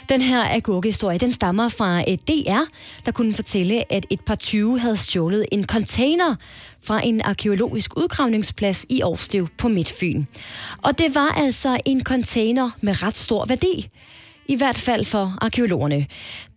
Den 0.09 0.21
her 0.21 0.55
agurkehistorie, 0.55 1.17
den 1.17 1.31
stammer 1.31 1.69
fra 1.69 1.97
øh, 1.97 2.03
et 2.07 2.27
DR, 2.27 2.61
der 3.05 3.11
kunne 3.11 3.33
fortælle, 3.33 3.93
at 3.93 4.05
et 4.09 4.21
par 4.21 4.35
20 4.35 4.79
havde 4.79 4.97
stjålet 4.97 5.45
en 5.51 5.65
container 5.65 6.35
fra 6.83 7.05
en 7.05 7.21
arkeologisk 7.21 7.97
udgravningsplads 7.97 8.85
i 8.89 9.01
Årslev 9.01 9.47
på 9.57 9.67
Midtfyn. 9.67 10.25
Og 10.81 10.99
det 10.99 11.15
var 11.15 11.27
altså 11.37 11.77
en 11.85 12.03
container 12.03 12.69
med 12.81 13.03
ret 13.03 13.17
stor 13.17 13.45
værdi. 13.45 13.89
I 14.49 14.55
hvert 14.55 14.77
fald 14.77 15.05
for 15.05 15.37
arkeologerne. 15.41 16.07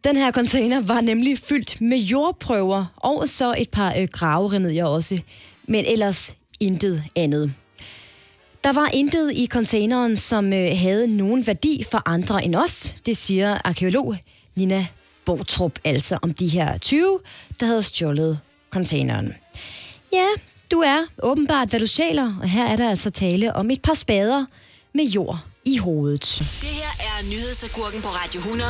Den 0.05 0.17
her 0.17 0.33
container 0.33 0.81
var 0.81 1.01
nemlig 1.01 1.39
fyldt 1.39 1.81
med 1.81 1.99
jordprøver, 1.99 2.87
og 2.97 3.29
så 3.29 3.55
et 3.59 3.71
par 3.71 3.95
øh, 3.99 4.09
graveremedier 4.13 4.85
også. 4.85 5.21
Men 5.65 5.85
ellers 5.85 6.37
intet 6.61 7.05
andet. 7.17 7.55
Der 8.65 8.73
var 8.73 8.91
intet 8.95 9.33
i 9.33 9.47
containeren, 9.47 10.17
som 10.17 10.53
øh, 10.53 10.79
havde 10.79 11.07
nogen 11.07 11.47
værdi 11.47 11.85
for 11.91 12.03
andre 12.07 12.45
end 12.45 12.55
os. 12.55 12.95
Det 13.07 13.17
siger 13.17 13.59
arkeolog 13.65 14.17
Nina 14.55 14.87
Bortrup 15.25 15.79
altså 15.85 16.19
om 16.23 16.35
de 16.35 16.49
her 16.49 16.79
20, 16.79 17.19
der 17.61 17.67
havde 17.67 17.83
stjålet 17.83 18.39
containeren. 18.71 19.35
Ja, 20.13 20.27
du 20.71 20.79
er 20.79 20.99
åbenbart, 21.23 21.69
hvad 21.69 21.81
du 21.81 21.87
sjæler, 21.87 22.39
og 22.43 22.49
her 22.49 22.65
er 22.65 22.77
der 22.77 22.91
altså 22.91 23.11
tale 23.11 23.57
om 23.57 23.71
et 23.71 23.83
par 23.83 23.95
spader 23.95 24.45
med 24.93 25.05
jord 25.05 25.52
i 25.65 25.77
hovedet. 25.77 26.39
Det 26.61 26.69
her 26.69 26.93
er 27.09 27.31
nyhedsagurken 27.31 28.03
på 28.03 28.09
Radio 28.09 28.39
100 28.39 28.69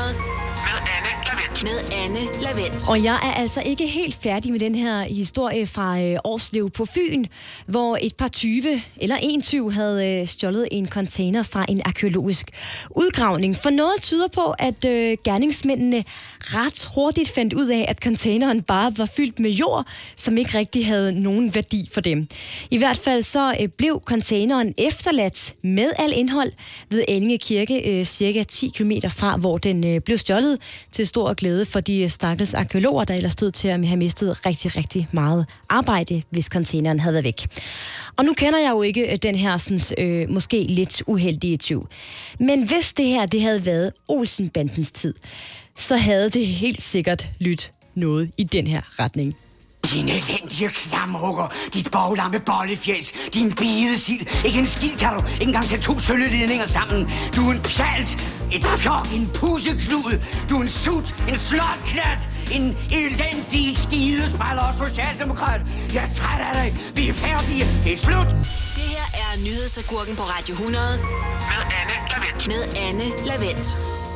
Med 1.62 1.92
Anne 1.92 2.42
Lavendt. 2.42 2.90
Og 2.90 3.04
jeg 3.04 3.14
er 3.14 3.32
altså 3.32 3.62
ikke 3.66 3.86
helt 3.86 4.14
færdig 4.14 4.52
med 4.52 4.60
den 4.60 4.74
her 4.74 5.02
historie 5.02 5.66
fra 5.66 6.00
øh, 6.00 6.16
Årslev 6.24 6.70
på 6.70 6.84
Fyn, 6.84 7.24
hvor 7.66 7.98
et 8.00 8.16
par 8.16 8.28
20 8.28 8.82
eller 8.96 9.16
en 9.22 9.42
20 9.42 9.72
havde 9.72 10.06
øh, 10.06 10.26
stjålet 10.26 10.68
en 10.70 10.88
container 10.88 11.42
fra 11.42 11.64
en 11.68 11.82
arkeologisk 11.84 12.50
udgravning. 12.90 13.56
For 13.56 13.70
noget 13.70 14.02
tyder 14.02 14.28
på, 14.28 14.54
at 14.58 14.84
øh, 14.84 15.16
gerningsmændene 15.24 16.04
ret 16.40 16.88
hurtigt 16.94 17.30
fandt 17.30 17.52
ud 17.52 17.68
af, 17.68 17.84
at 17.88 17.98
containeren 17.98 18.62
bare 18.62 18.98
var 18.98 19.06
fyldt 19.16 19.38
med 19.38 19.50
jord, 19.50 19.86
som 20.16 20.38
ikke 20.38 20.58
rigtig 20.58 20.86
havde 20.86 21.12
nogen 21.12 21.54
værdi 21.54 21.88
for 21.92 22.00
dem. 22.00 22.28
I 22.70 22.78
hvert 22.78 22.98
fald 22.98 23.22
så 23.22 23.56
øh, 23.60 23.68
blev 23.68 24.02
containeren 24.04 24.74
efterladt 24.78 25.54
med 25.62 25.90
al 25.98 26.12
indhold 26.16 26.52
ved 26.92 27.04
Ellinge 27.08 27.38
Kirke, 27.38 27.98
øh, 27.98 28.04
cirka 28.04 28.42
10 28.42 28.68
km 28.68 28.92
fra, 29.08 29.36
hvor 29.36 29.58
den 29.58 29.86
øh, 29.86 30.00
blev 30.00 30.18
stjålet 30.18 30.58
til 30.92 31.06
stor 31.06 31.34
glæde 31.34 31.66
for 31.66 31.80
de 31.80 32.02
øh, 32.02 32.08
stakkels 32.08 32.54
arkeologer, 32.54 33.04
der 33.04 33.14
ellers 33.14 33.32
stod 33.32 33.50
til 33.50 33.68
at 33.68 33.86
have 33.86 33.96
mistet 33.96 34.46
rigtig, 34.46 34.76
rigtig 34.76 35.08
meget 35.12 35.46
arbejde, 35.68 36.22
hvis 36.30 36.44
containeren 36.44 37.00
havde 37.00 37.12
været 37.12 37.24
væk. 37.24 37.46
Og 38.16 38.24
nu 38.24 38.32
kender 38.32 38.58
jeg 38.58 38.70
jo 38.70 38.82
ikke 38.82 39.12
øh, 39.12 39.16
den 39.16 39.34
her 39.34 39.56
sådan, 39.56 40.04
øh, 40.04 40.30
måske 40.30 40.62
lidt 40.62 41.02
uheldige 41.06 41.56
tyv. 41.56 41.88
Men 42.38 42.68
hvis 42.68 42.92
det 42.92 43.06
her 43.06 43.26
det 43.26 43.42
havde 43.42 43.66
været 43.66 43.92
Olsenbandens 44.08 44.90
tid, 44.90 45.14
så 45.76 45.96
havde 45.96 46.30
det 46.30 46.46
helt 46.46 46.82
sikkert 46.82 47.28
lyttet 47.38 47.70
noget 47.94 48.30
i 48.36 48.44
den 48.44 48.66
her 48.66 49.00
retning. 49.00 49.34
Din 49.90 50.08
elendige 50.08 50.68
klamhugger, 50.68 51.48
dit 51.74 51.90
boglamme 51.90 52.40
bollefjæs, 52.40 53.12
din 53.34 53.52
bidesild. 53.52 54.44
Ikke 54.44 54.58
en 54.58 54.66
skid 54.66 54.96
kan 54.98 55.08
du 55.18 55.26
ikke 55.26 55.42
engang 55.42 55.64
sætte 55.64 55.84
to 55.84 55.98
sølvledninger 55.98 56.66
sammen. 56.66 57.10
Du 57.36 57.48
er 57.48 57.52
en 57.52 57.60
pjalt, 57.60 58.12
et 58.52 58.66
pjok, 58.78 59.06
en 59.14 59.30
pusseklud. 59.34 60.20
Du 60.50 60.58
er 60.58 60.62
en 60.62 60.68
sut, 60.68 61.14
en 61.28 61.36
slotklat, 61.36 62.30
en 62.52 62.76
elendig 62.92 63.76
skidespejler 63.76 64.62
og 64.62 64.88
socialdemokrat. 64.88 65.60
Jeg 65.94 66.04
er 66.04 66.14
træt 66.14 66.40
af 66.40 66.54
dig. 66.54 66.80
Vi 66.94 67.08
er 67.08 67.12
færdige. 67.12 67.64
Det 67.84 67.92
er 67.92 67.98
slut. 67.98 68.28
Det 68.82 68.90
her 68.90 69.08
er 69.24 69.44
nyhedsagurken 69.44 70.16
på 70.16 70.22
Radio 70.22 70.52
100. 70.52 70.84
Med 71.52 71.62
Anne 71.80 71.96
Lavendt. 72.12 72.46
Med 72.46 72.62
Anne 72.86 73.26
Lavendt. 73.26 73.66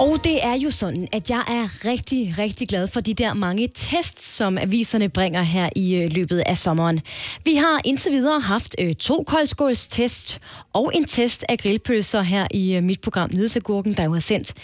Og 0.00 0.24
det 0.24 0.44
er 0.44 0.54
jo 0.54 0.70
sådan, 0.70 1.08
at 1.12 1.30
jeg 1.30 1.44
er 1.48 1.88
rigtig, 1.88 2.34
rigtig 2.38 2.68
glad 2.68 2.88
for 2.88 3.00
de 3.00 3.14
der 3.14 3.34
mange 3.34 3.68
tests, 3.74 4.24
som 4.24 4.58
aviserne 4.58 5.08
bringer 5.08 5.42
her 5.42 5.68
i 5.76 5.94
øh, 5.94 6.10
løbet 6.10 6.42
af 6.46 6.58
sommeren. 6.58 7.00
Vi 7.44 7.54
har 7.54 7.80
indtil 7.84 8.12
videre 8.12 8.40
haft 8.40 8.76
øh, 8.78 8.94
to 8.94 9.24
koldskålstest 9.26 10.38
og 10.72 10.92
en 10.94 11.04
test 11.04 11.44
af 11.48 11.58
grillpølser 11.58 12.22
her 12.22 12.46
i 12.50 12.74
øh, 12.74 12.82
mit 12.82 13.00
program 13.00 13.30
Nyhedsagurken, 13.32 13.94
der 13.94 14.04
jo 14.04 14.12
har 14.12 14.20
sendt 14.20 14.54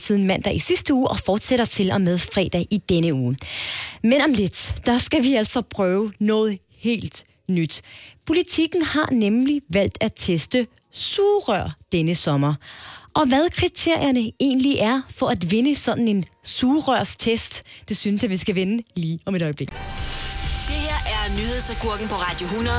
siden 0.00 0.26
mandag 0.26 0.54
i 0.54 0.58
sidste 0.58 0.94
uge 0.94 1.08
og 1.08 1.18
fortsætter 1.18 1.64
til 1.64 1.90
og 1.90 2.00
med 2.00 2.18
fredag 2.18 2.66
i 2.70 2.82
denne 2.88 3.14
uge. 3.14 3.36
Men 4.02 4.20
om 4.20 4.32
lidt, 4.32 4.74
der 4.86 4.98
skal 4.98 5.24
vi 5.24 5.34
altså 5.34 5.62
prøve 5.62 6.12
noget 6.20 6.58
helt 6.78 7.24
nyt. 7.48 7.82
Politikken 8.26 8.82
har 8.82 9.08
nemlig 9.12 9.62
valgt 9.68 9.98
at 10.00 10.12
teste 10.16 10.66
sugerør 10.92 11.76
denne 11.92 12.14
sommer. 12.14 12.54
Og 13.14 13.28
hvad 13.28 13.50
kriterierne 13.50 14.32
egentlig 14.40 14.78
er 14.78 15.02
for 15.10 15.28
at 15.28 15.50
vinde 15.50 15.74
sådan 15.74 16.08
en 16.08 16.24
sugerørstest, 16.44 17.62
det 17.88 17.96
synes 17.96 18.22
jeg, 18.22 18.30
vi 18.30 18.36
skal 18.36 18.54
vende 18.54 18.82
lige 18.96 19.18
om 19.26 19.34
et 19.34 19.42
øjeblik. 19.42 19.68
Er 21.26 21.30
nyhedsagurken 21.30 22.08
på 22.08 22.14
Radio 22.14 22.46
100. 22.46 22.76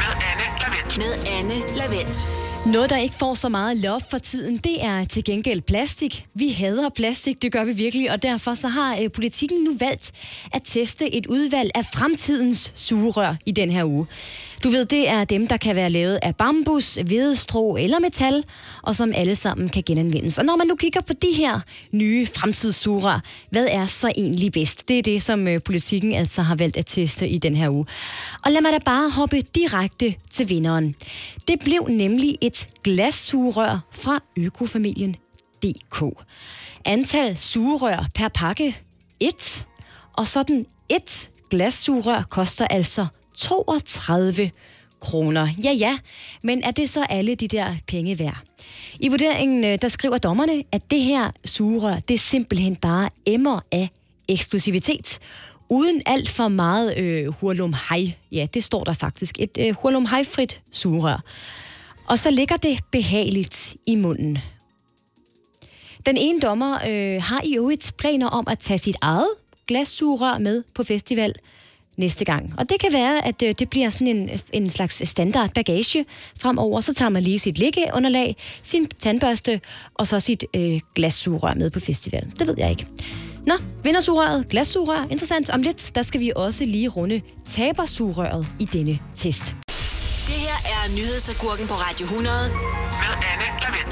Med 0.00 0.12
Anne 0.30 0.46
Lavendt. 0.60 0.96
Med 0.96 1.12
Anne 1.38 1.76
Lavendt. 1.76 2.18
Noget, 2.66 2.90
der 2.90 2.96
ikke 2.96 3.14
får 3.14 3.34
så 3.34 3.48
meget 3.48 3.76
love 3.76 4.00
for 4.10 4.18
tiden, 4.18 4.56
det 4.56 4.84
er 4.84 5.04
til 5.04 5.24
gengæld 5.24 5.60
plastik. 5.60 6.26
Vi 6.34 6.48
hader 6.48 6.88
plastik, 6.88 7.42
det 7.42 7.52
gør 7.52 7.64
vi 7.64 7.72
virkelig, 7.72 8.10
og 8.10 8.22
derfor 8.22 8.54
så 8.54 8.68
har 8.68 8.98
øh, 9.02 9.10
politikken 9.10 9.64
nu 9.64 9.76
valgt 9.80 10.12
at 10.52 10.62
teste 10.64 11.14
et 11.14 11.26
udvalg 11.26 11.70
af 11.74 11.84
fremtidens 11.94 12.72
sugerør 12.74 13.34
i 13.46 13.52
den 13.52 13.70
her 13.70 13.84
uge. 13.84 14.06
Du 14.62 14.68
ved, 14.68 14.84
det 14.84 15.08
er 15.08 15.24
dem, 15.24 15.46
der 15.46 15.56
kan 15.56 15.76
være 15.76 15.90
lavet 15.90 16.18
af 16.22 16.36
bambus, 16.36 16.94
hvedestrå 16.94 17.76
eller 17.76 17.98
metal, 17.98 18.44
og 18.82 18.96
som 18.96 19.12
alle 19.14 19.36
sammen 19.36 19.68
kan 19.68 19.82
genanvendes. 19.86 20.38
Og 20.38 20.44
når 20.44 20.56
man 20.56 20.66
nu 20.66 20.76
kigger 20.76 21.00
på 21.00 21.12
de 21.12 21.32
her 21.36 21.60
nye 21.92 22.26
fremtidssugerør, 22.26 23.20
hvad 23.50 23.66
er 23.70 23.86
så 23.86 24.12
egentlig 24.16 24.52
bedst? 24.52 24.88
Det 24.88 24.98
er 24.98 25.02
det, 25.02 25.22
som 25.22 25.48
øh, 25.48 25.62
politikken 25.62 26.12
altså 26.12 26.42
har 26.42 26.54
valgt 26.54 26.76
at 26.76 26.86
teste 26.86 27.28
i 27.28 27.38
den 27.38 27.56
her 27.56 27.70
uge. 27.70 27.86
Og 28.44 28.52
lad 28.52 28.60
mig 28.60 28.72
da 28.72 28.78
bare 28.78 29.10
hoppe 29.10 29.40
direkte 29.40 30.14
til 30.30 30.48
vinderen. 30.48 30.94
Det 31.48 31.60
blev 31.60 31.86
nemlig 31.90 32.38
et 32.40 32.68
glassugerør 32.84 33.78
fra 33.90 34.22
Økofamilien 34.36 35.16
DK. 35.62 36.04
Antal 36.84 37.36
sugerør 37.36 38.06
per 38.14 38.28
pakke 38.28 38.76
1, 39.20 39.66
og 40.12 40.28
sådan 40.28 40.66
et 40.88 41.30
glassugerør 41.50 42.22
koster 42.22 42.66
altså 42.66 43.06
32 43.34 44.50
kroner. 45.00 45.48
Ja, 45.64 45.72
ja, 45.72 45.98
men 46.42 46.62
er 46.62 46.70
det 46.70 46.88
så 46.88 47.02
alle 47.02 47.34
de 47.34 47.48
der 47.48 47.74
penge 47.86 48.18
værd? 48.18 48.38
I 49.00 49.08
vurderingen, 49.08 49.64
øh, 49.64 49.78
der 49.82 49.88
skriver 49.88 50.18
dommerne, 50.18 50.64
at 50.72 50.90
det 50.90 51.00
her 51.00 51.30
sugerør, 51.44 51.98
det 51.98 52.14
er 52.14 52.18
simpelthen 52.18 52.76
bare 52.76 53.08
emmer 53.26 53.60
af 53.72 53.88
eksklusivitet. 54.28 55.18
Uden 55.68 56.02
alt 56.06 56.28
for 56.28 56.48
meget 56.48 56.98
øh, 56.98 57.26
hurlum 57.26 57.74
hej. 57.88 58.12
Ja, 58.32 58.46
det 58.54 58.64
står 58.64 58.84
der 58.84 58.92
faktisk. 58.92 59.38
Et 59.38 59.58
øh, 59.60 59.74
hurlum 59.74 60.06
hej-frit 60.06 60.62
sugerør. 60.70 61.22
Og 62.06 62.18
så 62.18 62.30
ligger 62.30 62.56
det 62.56 62.78
behageligt 62.92 63.76
i 63.86 63.96
munden. 63.96 64.38
Den 66.06 66.16
ene 66.16 66.40
dommer 66.40 66.78
øh, 66.88 67.22
har 67.22 67.40
i 67.44 67.56
øvrigt 67.56 67.92
planer 67.98 68.26
om 68.26 68.48
at 68.48 68.58
tage 68.58 68.78
sit 68.78 68.96
eget 69.00 69.28
glassugerør 69.66 70.38
med 70.38 70.62
på 70.74 70.84
festival 70.84 71.34
næste 71.96 72.24
gang. 72.24 72.54
Og 72.58 72.70
det 72.70 72.80
kan 72.80 72.92
være, 72.92 73.26
at 73.26 73.42
øh, 73.42 73.54
det 73.58 73.70
bliver 73.70 73.90
sådan 73.90 74.06
en, 74.06 74.30
en 74.52 74.70
slags 74.70 75.08
standard 75.08 75.54
bagage 75.54 76.04
fremover. 76.40 76.80
Så 76.80 76.94
tager 76.94 77.08
man 77.08 77.22
lige 77.22 77.38
sit 77.38 77.58
liggeunderlag, 77.58 78.36
sin 78.62 78.88
tandbørste 78.88 79.60
og 79.94 80.06
så 80.06 80.20
sit 80.20 80.44
øh, 80.56 80.80
glassugerør 80.94 81.54
med 81.54 81.70
på 81.70 81.80
festivalen. 81.80 82.32
Det 82.38 82.46
ved 82.46 82.54
jeg 82.58 82.70
ikke. 82.70 82.86
Nå, 83.46 83.54
vindersugerøret, 83.82 84.48
glassugerør, 84.48 85.06
interessant. 85.10 85.50
Om 85.50 85.62
lidt, 85.62 85.92
der 85.94 86.02
skal 86.02 86.20
vi 86.20 86.32
også 86.36 86.64
lige 86.64 86.88
runde 86.88 87.20
tabersugerøret 87.48 88.46
i 88.60 88.64
denne 88.64 88.98
test. 89.16 89.54
Det 90.26 90.34
her 90.34 90.58
er 90.74 90.96
nyhedsagurken 90.96 91.66
på 91.66 91.74
Radio 91.74 92.04
100. 92.04 92.36
Med. 92.50 93.33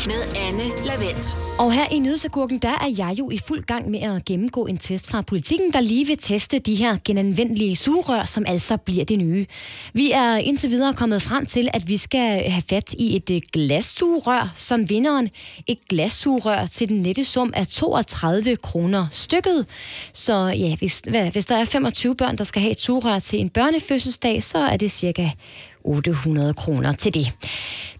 Med 0.06 0.36
Anne 0.36 0.86
Lavendt. 0.86 1.36
Og 1.58 1.72
her 1.72 1.84
i 1.90 1.98
Nyhedsagurken, 1.98 2.58
der 2.58 2.68
er 2.68 2.94
jeg 2.98 3.18
jo 3.18 3.30
i 3.30 3.38
fuld 3.38 3.62
gang 3.62 3.90
med 3.90 4.00
at 4.00 4.24
gennemgå 4.24 4.66
en 4.66 4.78
test 4.78 5.10
fra 5.10 5.22
politikken, 5.22 5.72
der 5.72 5.80
lige 5.80 6.06
vil 6.06 6.18
teste 6.18 6.58
de 6.58 6.74
her 6.74 6.98
genanvendelige 7.04 7.76
sugerør, 7.76 8.24
som 8.24 8.44
altså 8.48 8.76
bliver 8.76 9.04
det 9.04 9.18
nye. 9.18 9.46
Vi 9.92 10.12
er 10.12 10.36
indtil 10.36 10.70
videre 10.70 10.94
kommet 10.94 11.22
frem 11.22 11.46
til, 11.46 11.68
at 11.72 11.88
vi 11.88 11.96
skal 11.96 12.50
have 12.50 12.62
fat 12.68 12.94
i 12.98 13.16
et 13.16 13.30
øh, 13.30 13.40
glassugerør 13.52 14.52
som 14.56 14.90
vinderen. 14.90 15.28
Et 15.66 15.78
glassugerør 15.88 16.66
til 16.66 16.88
den 16.88 17.02
nette 17.02 17.24
sum 17.24 17.52
af 17.56 17.66
32 17.66 18.56
kroner 18.56 19.06
stykket. 19.10 19.66
Så 20.12 20.46
ja, 20.46 20.76
hvis, 20.76 21.02
hvad, 21.08 21.30
hvis 21.30 21.46
der 21.46 21.56
er 21.56 21.64
25 21.64 22.16
børn, 22.16 22.38
der 22.38 22.44
skal 22.44 22.62
have 22.62 22.72
et 22.72 22.80
sugerør 22.80 23.18
til 23.18 23.40
en 23.40 23.48
børnefødselsdag, 23.48 24.42
så 24.42 24.58
er 24.58 24.76
det 24.76 24.90
cirka 24.90 25.30
800 25.84 26.54
kroner 26.54 26.92
til 26.92 27.14
det. 27.14 27.32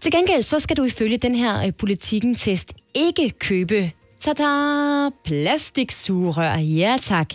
Til 0.01 0.11
gengæld 0.11 0.43
så 0.43 0.59
skal 0.59 0.77
du 0.77 0.83
ifølge 0.83 1.17
den 1.17 1.35
her 1.35 1.65
øh, 1.65 1.73
politikken-test 1.73 2.73
ikke 2.95 3.29
købe 3.29 3.91
Tada! 4.23 5.09
Plastiksugerør, 5.23 6.57
ja 6.57 6.97
tak. 7.01 7.29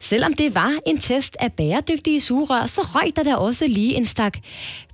Selvom 0.00 0.34
det 0.34 0.54
var 0.54 0.78
en 0.86 0.98
test 0.98 1.36
af 1.40 1.52
bæredygtige 1.52 2.20
sugerør, 2.20 2.66
så 2.66 2.80
røg 2.80 3.16
der 3.16 3.22
da 3.22 3.34
også 3.34 3.66
lige 3.66 3.96
en 3.96 4.04
stak 4.04 4.38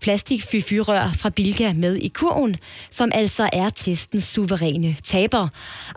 plastikfyfyrør 0.00 1.12
fra 1.18 1.30
Bilka 1.30 1.72
med 1.72 1.96
i 1.96 2.08
kurven, 2.08 2.56
som 2.90 3.10
altså 3.14 3.48
er 3.52 3.70
testens 3.70 4.24
suveræne 4.24 4.96
taber. 5.04 5.48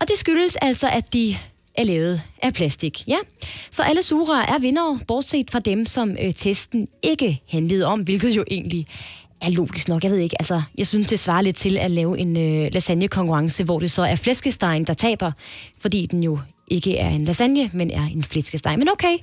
Og 0.01 0.07
det 0.07 0.17
skyldes 0.17 0.55
altså, 0.55 0.87
at 0.87 1.13
de 1.13 1.37
er 1.79 1.83
lavet 1.83 2.21
af 2.43 2.53
plastik. 2.53 3.07
Ja, 3.07 3.17
så 3.71 3.83
alle 3.83 4.03
sugerør 4.03 4.41
er 4.41 4.59
vinder, 4.59 4.99
bortset 5.07 5.51
fra 5.51 5.59
dem, 5.59 5.85
som 5.85 6.17
øh, 6.21 6.33
testen 6.33 6.87
ikke 7.03 7.41
handlede 7.49 7.85
om, 7.85 8.01
hvilket 8.01 8.29
jo 8.29 8.43
egentlig 8.51 8.87
er 9.41 9.49
logisk 9.49 9.87
nok. 9.87 10.03
Jeg 10.03 10.11
ved 10.11 10.17
ikke, 10.17 10.35
altså, 10.39 10.61
jeg 10.77 10.87
synes, 10.87 11.07
det 11.07 11.19
svarer 11.19 11.41
lidt 11.41 11.55
til 11.55 11.77
at 11.77 11.91
lave 11.91 12.19
en 12.19 12.37
øh, 12.37 12.67
lasagne-konkurrence, 12.71 13.63
hvor 13.63 13.79
det 13.79 13.91
så 13.91 14.01
er 14.03 14.15
flæskestegen, 14.15 14.83
der 14.83 14.93
taber, 14.93 15.31
fordi 15.79 16.05
den 16.05 16.23
jo 16.23 16.39
ikke 16.67 16.97
er 16.97 17.09
en 17.09 17.25
lasagne, 17.25 17.69
men 17.73 17.91
er 17.91 18.03
en 18.03 18.23
flæskesteg. 18.23 18.79
Men 18.79 18.89
okay, 18.89 19.17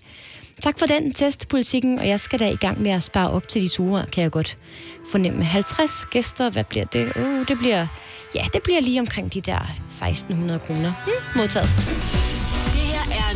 tak 0.61 0.79
for 0.79 0.87
den 0.87 1.13
testpolitikken, 1.13 1.99
og 1.99 2.09
jeg 2.09 2.21
skal 2.21 2.41
da 2.41 2.51
i 2.51 2.57
gang 2.57 2.83
med 2.83 2.91
at 2.91 3.03
spare 3.03 3.31
op 3.31 3.49
til 3.49 3.63
de 3.63 3.69
ture, 3.69 4.07
kan 4.13 4.23
jeg 4.23 4.31
godt 4.31 4.59
fornemme. 5.11 5.45
50 5.45 6.07
gæster, 6.11 6.51
hvad 6.51 6.65
bliver 6.65 6.85
det? 6.85 7.17
Uh, 7.17 7.49
det 7.49 7.59
bliver, 7.59 7.87
ja, 8.35 8.45
det 8.53 8.63
bliver 8.63 8.81
lige 8.81 9.01
omkring 9.01 9.35
de 9.35 9.41
der 9.41 9.61
1600 9.89 10.59
kroner. 10.59 10.93
Hmm, 11.05 11.41
modtaget. 11.41 12.36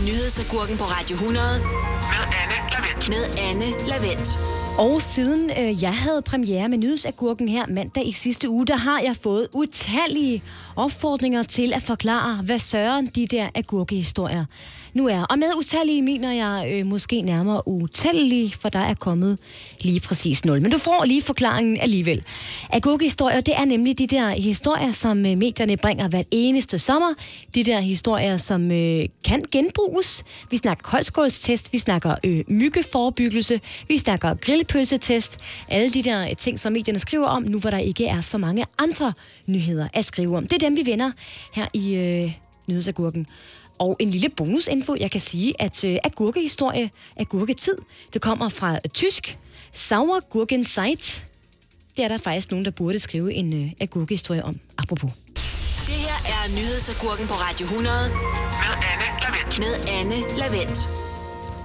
Nyhedsagurken 0.09 0.77
på 0.79 0.85
Radio 0.85 1.15
100. 1.15 1.45
Med 1.61 2.25
Anne 2.41 2.57
Lavendt. 2.73 3.09
Med 3.09 3.25
Anne 3.49 3.89
Lavendt. 3.89 4.29
Og 4.79 5.03
siden 5.03 5.51
øh, 5.51 5.83
jeg 5.83 5.95
havde 5.95 6.23
premiere 6.23 6.69
med 6.69 6.79
Nyhedsagurken 6.79 7.49
her 7.49 7.67
mandag 7.67 8.07
i 8.09 8.13
sidste 8.13 8.49
uge, 8.49 8.67
der 8.67 8.77
har 8.77 9.01
jeg 9.01 9.17
fået 9.17 9.49
utallige 9.53 10.43
opfordringer 10.77 11.43
til 11.43 11.73
at 11.73 11.83
forklare, 11.83 12.43
hvad 12.43 12.59
søren 12.59 13.07
de 13.07 13.27
der 13.27 13.49
agurkehistorier 13.55 14.45
nu 14.95 15.09
er. 15.09 15.23
Og 15.23 15.39
med 15.39 15.47
utallige 15.59 16.03
mener 16.03 16.33
jeg 16.33 16.73
øh, 16.73 16.87
måske 16.87 17.23
nærmere 17.23 17.69
utallige, 17.69 18.55
for 18.61 18.69
der 18.69 18.79
er 18.79 18.95
kommet 18.95 19.39
lige 19.81 20.01
præcis 20.01 20.45
nul. 20.45 20.63
Men 20.63 20.71
du 20.71 20.79
får 20.79 21.05
lige 21.05 21.23
forklaringen 21.23 21.81
alligevel. 21.81 22.23
Agurkehistorier, 22.71 23.41
det 23.41 23.55
er 23.57 23.65
nemlig 23.65 23.99
de 23.99 24.07
der 24.07 24.29
historier, 24.29 24.93
som 24.93 25.27
øh, 25.27 25.39
medierne 25.39 25.77
bringer 25.77 26.09
hvert 26.09 26.27
eneste 26.31 26.79
sommer. 26.79 27.15
De 27.55 27.65
der 27.65 27.81
historier, 27.81 28.37
som 28.37 28.73
øh, 28.73 29.05
kan 29.25 29.45
genbruges. 29.53 30.25
Vi 30.51 30.57
snakker 30.57 30.83
koldskålstest, 30.83 31.73
vi 31.73 31.79
snakker 31.79 32.15
øh, 32.25 32.45
myggeforebyggelse, 32.49 33.61
vi 33.89 33.99
snakker 33.99 34.35
grillpølsetest. 34.35 35.39
Alle 35.69 35.91
de 35.91 36.03
der 36.03 36.23
øh, 36.23 36.37
ting, 36.37 36.59
som 36.59 36.73
medierne 36.73 36.99
skriver 36.99 37.27
om, 37.27 37.43
nu 37.43 37.59
hvor 37.59 37.71
der 37.71 37.79
ikke 37.79 38.07
er 38.07 38.21
så 38.21 38.39
mange 38.39 38.65
andre 38.79 39.13
nyheder 39.47 39.89
at 39.93 40.05
skrive 40.05 40.37
om. 40.37 40.47
Det 40.47 40.63
er 40.63 40.69
dem, 40.69 40.77
vi 40.77 40.87
vender 40.87 41.11
her 41.55 41.67
i 41.75 41.95
øh, 41.95 42.33
Nyhedsagurken. 42.67 43.27
Og 43.81 43.97
en 43.99 44.11
lille 44.11 44.29
bonusinfo, 44.29 44.95
jeg 45.01 45.11
kan 45.11 45.21
sige, 45.21 45.55
at 45.59 45.85
øh, 45.85 45.99
agurkehistorie, 46.05 46.91
agurketid, 47.17 47.77
det 48.13 48.23
kommer 48.23 48.49
fra 48.49 48.75
øh, 48.75 48.91
tysk. 48.95 49.39
Sauergurkenzeit. 49.73 51.27
Det 51.97 52.05
er 52.05 52.09
der 52.09 52.19
faktisk 52.19 52.51
nogen, 52.51 52.65
der 52.65 52.71
burde 52.71 52.99
skrive 52.99 53.35
en 53.35 53.53
øh, 53.53 53.73
agurkehistorie 53.81 54.45
om, 54.45 54.61
apropos. 54.79 55.11
Det 55.87 55.95
her 55.95 56.19
er 56.35 56.49
Nyhedsagurken 56.57 57.27
på 57.27 57.35
Radio 57.35 57.65
100. 57.65 57.95
Med 58.09 58.75
Anne 58.91 59.07
Lavendt. 59.21 59.59
Med 59.59 59.75
Anne 59.89 60.39
Lavendt. 60.39 60.79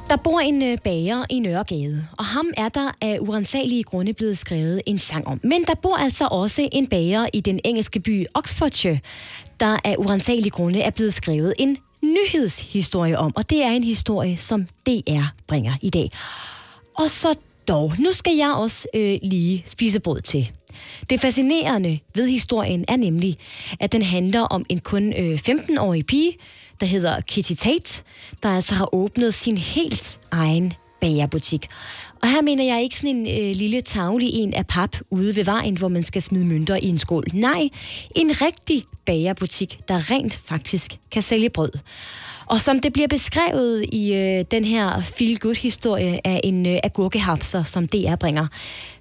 Der 0.10 0.16
bor 0.16 0.40
en 0.40 0.64
øh, 0.64 0.78
bager 0.84 1.24
i 1.30 1.40
Nørregade, 1.40 2.08
og 2.18 2.26
ham 2.26 2.48
er 2.58 2.70
der 2.70 2.92
af 3.02 3.18
urensagelige 3.22 3.84
grunde 3.84 4.14
blevet 4.14 4.38
skrevet 4.38 4.82
en 4.86 5.00
sang 5.00 5.28
om. 5.28 5.40
Men 5.44 5.64
der 5.64 5.76
bor 5.76 5.96
altså 5.96 6.28
også 6.32 6.70
en 6.72 6.88
bager 6.88 7.28
i 7.34 7.42
den 7.42 7.60
engelske 7.64 8.00
by 8.00 8.26
Oxfordshire, 8.34 9.00
der 9.60 9.78
af 9.84 9.96
urensagelige 9.98 10.50
grunde 10.50 10.82
er 10.82 10.90
blevet 10.90 11.14
skrevet 11.14 11.54
en 11.60 11.78
nyhedshistorie 12.06 13.18
om. 13.18 13.32
Og 13.36 13.50
det 13.50 13.64
er 13.64 13.70
en 13.70 13.84
historie, 13.84 14.38
som 14.38 14.68
DR 14.88 15.26
bringer 15.48 15.74
i 15.82 15.90
dag. 15.90 16.10
Og 16.98 17.10
så 17.10 17.34
dog, 17.68 17.94
nu 18.00 18.12
skal 18.12 18.36
jeg 18.36 18.54
også 18.54 18.88
øh, 18.94 19.18
lige 19.24 19.64
spise 19.68 20.00
brød 20.00 20.22
til. 20.22 20.52
Det 21.10 21.22
fascinerende 21.22 22.00
ved 22.16 22.28
historien 22.28 22.86
er 22.88 22.96
nemlig, 22.96 23.38
at 23.80 23.92
den 23.92 24.02
handler 24.02 24.42
om 24.42 24.66
en 24.70 24.80
kun 24.80 25.14
øh, 25.14 25.40
15-årig 25.50 26.06
pige, 26.06 26.38
der 26.80 26.86
hedder 26.86 27.22
Kitty 27.22 27.54
Tate, 27.54 28.04
der 28.44 28.50
altså 28.50 28.74
har 28.74 28.96
åbnet 28.96 29.34
sin 29.34 29.58
helt 29.58 30.20
egen 30.32 30.74
bagerbutik. 31.02 31.68
Og 32.26 32.32
her 32.32 32.42
mener 32.42 32.64
jeg 32.64 32.84
ikke 32.84 32.96
sådan 32.96 33.16
en 33.16 33.28
øh, 33.28 33.56
lille 33.56 33.82
tavlig 33.82 34.30
en 34.34 34.54
af 34.54 34.68
pap 34.68 34.96
ude 35.10 35.36
ved 35.36 35.44
vejen, 35.44 35.78
hvor 35.78 35.88
man 35.88 36.04
skal 36.04 36.22
smide 36.22 36.46
mønter 36.46 36.76
i 36.76 36.86
en 36.86 37.00
skål. 37.00 37.24
Nej, 37.34 37.70
en 38.16 38.42
rigtig 38.42 38.84
bagerbutik, 39.06 39.78
der 39.88 40.12
rent 40.12 40.34
faktisk 40.34 40.98
kan 41.12 41.22
sælge 41.22 41.50
brød. 41.50 41.72
Og 42.46 42.62
som 42.62 42.80
det 42.80 42.94
bliver 42.94 43.08
beskrevet 43.08 43.86
i 43.94 44.14
øh, 44.14 44.46
den 44.52 44.66
her 44.66 45.02
feel-good-historie 45.02 46.28
af 46.28 46.42
en 46.44 46.66
øh, 46.66 46.80
agurkehapser, 46.84 47.64
som 47.64 47.88
DR 47.88 48.16
bringer, 48.16 48.48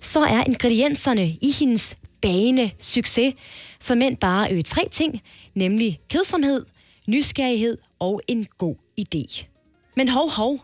så 0.01 0.21
er 0.21 0.45
ingredienserne 0.47 1.27
i 1.27 1.55
hendes 1.59 1.97
bagende 2.23 2.71
succes 2.79 3.35
som 3.81 4.03
end 4.03 4.17
bare 4.17 4.53
øh, 4.53 4.63
tre 4.63 4.89
ting, 4.93 5.23
nemlig 5.55 6.01
kedsomhed, 6.09 6.63
nysgerrighed 7.09 7.79
og 7.99 8.21
en 8.29 8.47
god 8.59 8.77
idé. 9.01 9.45
Men 9.97 10.09
hov, 10.09 10.31
hov, 10.31 10.59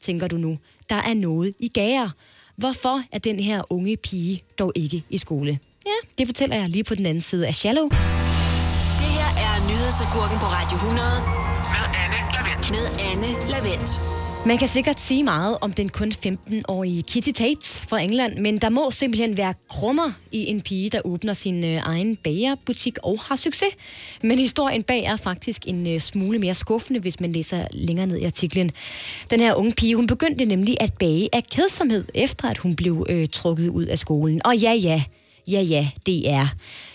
tænker 0.00 0.28
du 0.28 0.36
nu, 0.36 0.58
der 0.90 0.96
er 0.96 1.14
noget 1.14 1.54
i 1.58 1.68
gære. 1.68 2.10
Hvorfor 2.56 3.02
er 3.12 3.18
den 3.18 3.40
her 3.40 3.72
unge 3.72 3.96
pige 3.96 4.40
dog 4.58 4.72
ikke 4.74 5.04
i 5.10 5.18
skole? 5.18 5.58
Ja, 5.86 6.08
det 6.18 6.28
fortæller 6.28 6.56
jeg 6.56 6.68
lige 6.68 6.84
på 6.84 6.94
den 6.94 7.06
anden 7.06 7.20
side 7.20 7.46
af 7.46 7.54
Shallow. 7.54 7.88
Det 7.88 7.98
her 9.18 9.30
er 9.46 9.68
Nyhedsagurken 9.68 10.38
på 10.38 10.46
Radio 10.46 10.76
100. 10.76 10.98
Med 11.74 11.86
Anne 12.02 12.18
Lavendt. 12.34 12.70
Med 12.70 12.86
Anne 13.10 13.50
Lavendt. 13.50 14.19
Man 14.46 14.58
kan 14.58 14.68
sikkert 14.68 15.00
sige 15.00 15.24
meget 15.24 15.58
om 15.60 15.72
den 15.72 15.88
kun 15.88 16.12
15-årige 16.26 17.02
Kitty 17.02 17.30
Tate 17.30 17.66
fra 17.88 18.00
England, 18.00 18.38
men 18.38 18.58
der 18.58 18.68
må 18.68 18.90
simpelthen 18.90 19.36
være 19.36 19.54
krummer 19.68 20.12
i 20.32 20.46
en 20.46 20.60
pige, 20.60 20.90
der 20.90 21.00
åbner 21.04 21.32
sin 21.32 21.64
øh, 21.64 21.80
egen 21.84 22.16
bagerbutik 22.16 22.98
og 23.02 23.20
har 23.20 23.36
succes. 23.36 23.68
Men 24.22 24.38
historien 24.38 24.82
bag 24.82 25.04
er 25.04 25.16
faktisk 25.16 25.62
en 25.66 25.86
øh, 25.86 26.00
smule 26.00 26.38
mere 26.38 26.54
skuffende, 26.54 27.00
hvis 27.00 27.20
man 27.20 27.32
læser 27.32 27.66
længere 27.72 28.06
ned 28.06 28.16
i 28.16 28.24
artiklen. 28.24 28.70
Den 29.30 29.40
her 29.40 29.54
unge 29.54 29.72
pige, 29.72 29.96
hun 29.96 30.06
begyndte 30.06 30.44
nemlig 30.44 30.76
at 30.80 30.92
bage 30.98 31.28
af 31.32 31.44
kedsomhed, 31.44 32.04
efter 32.14 32.48
at 32.48 32.58
hun 32.58 32.76
blev 32.76 33.06
øh, 33.08 33.28
trukket 33.28 33.68
ud 33.68 33.84
af 33.84 33.98
skolen. 33.98 34.40
Og 34.44 34.56
ja, 34.56 34.72
ja, 34.72 35.02
ja, 35.48 35.60
ja, 35.60 35.88
det 36.06 36.30
er. 36.30 36.46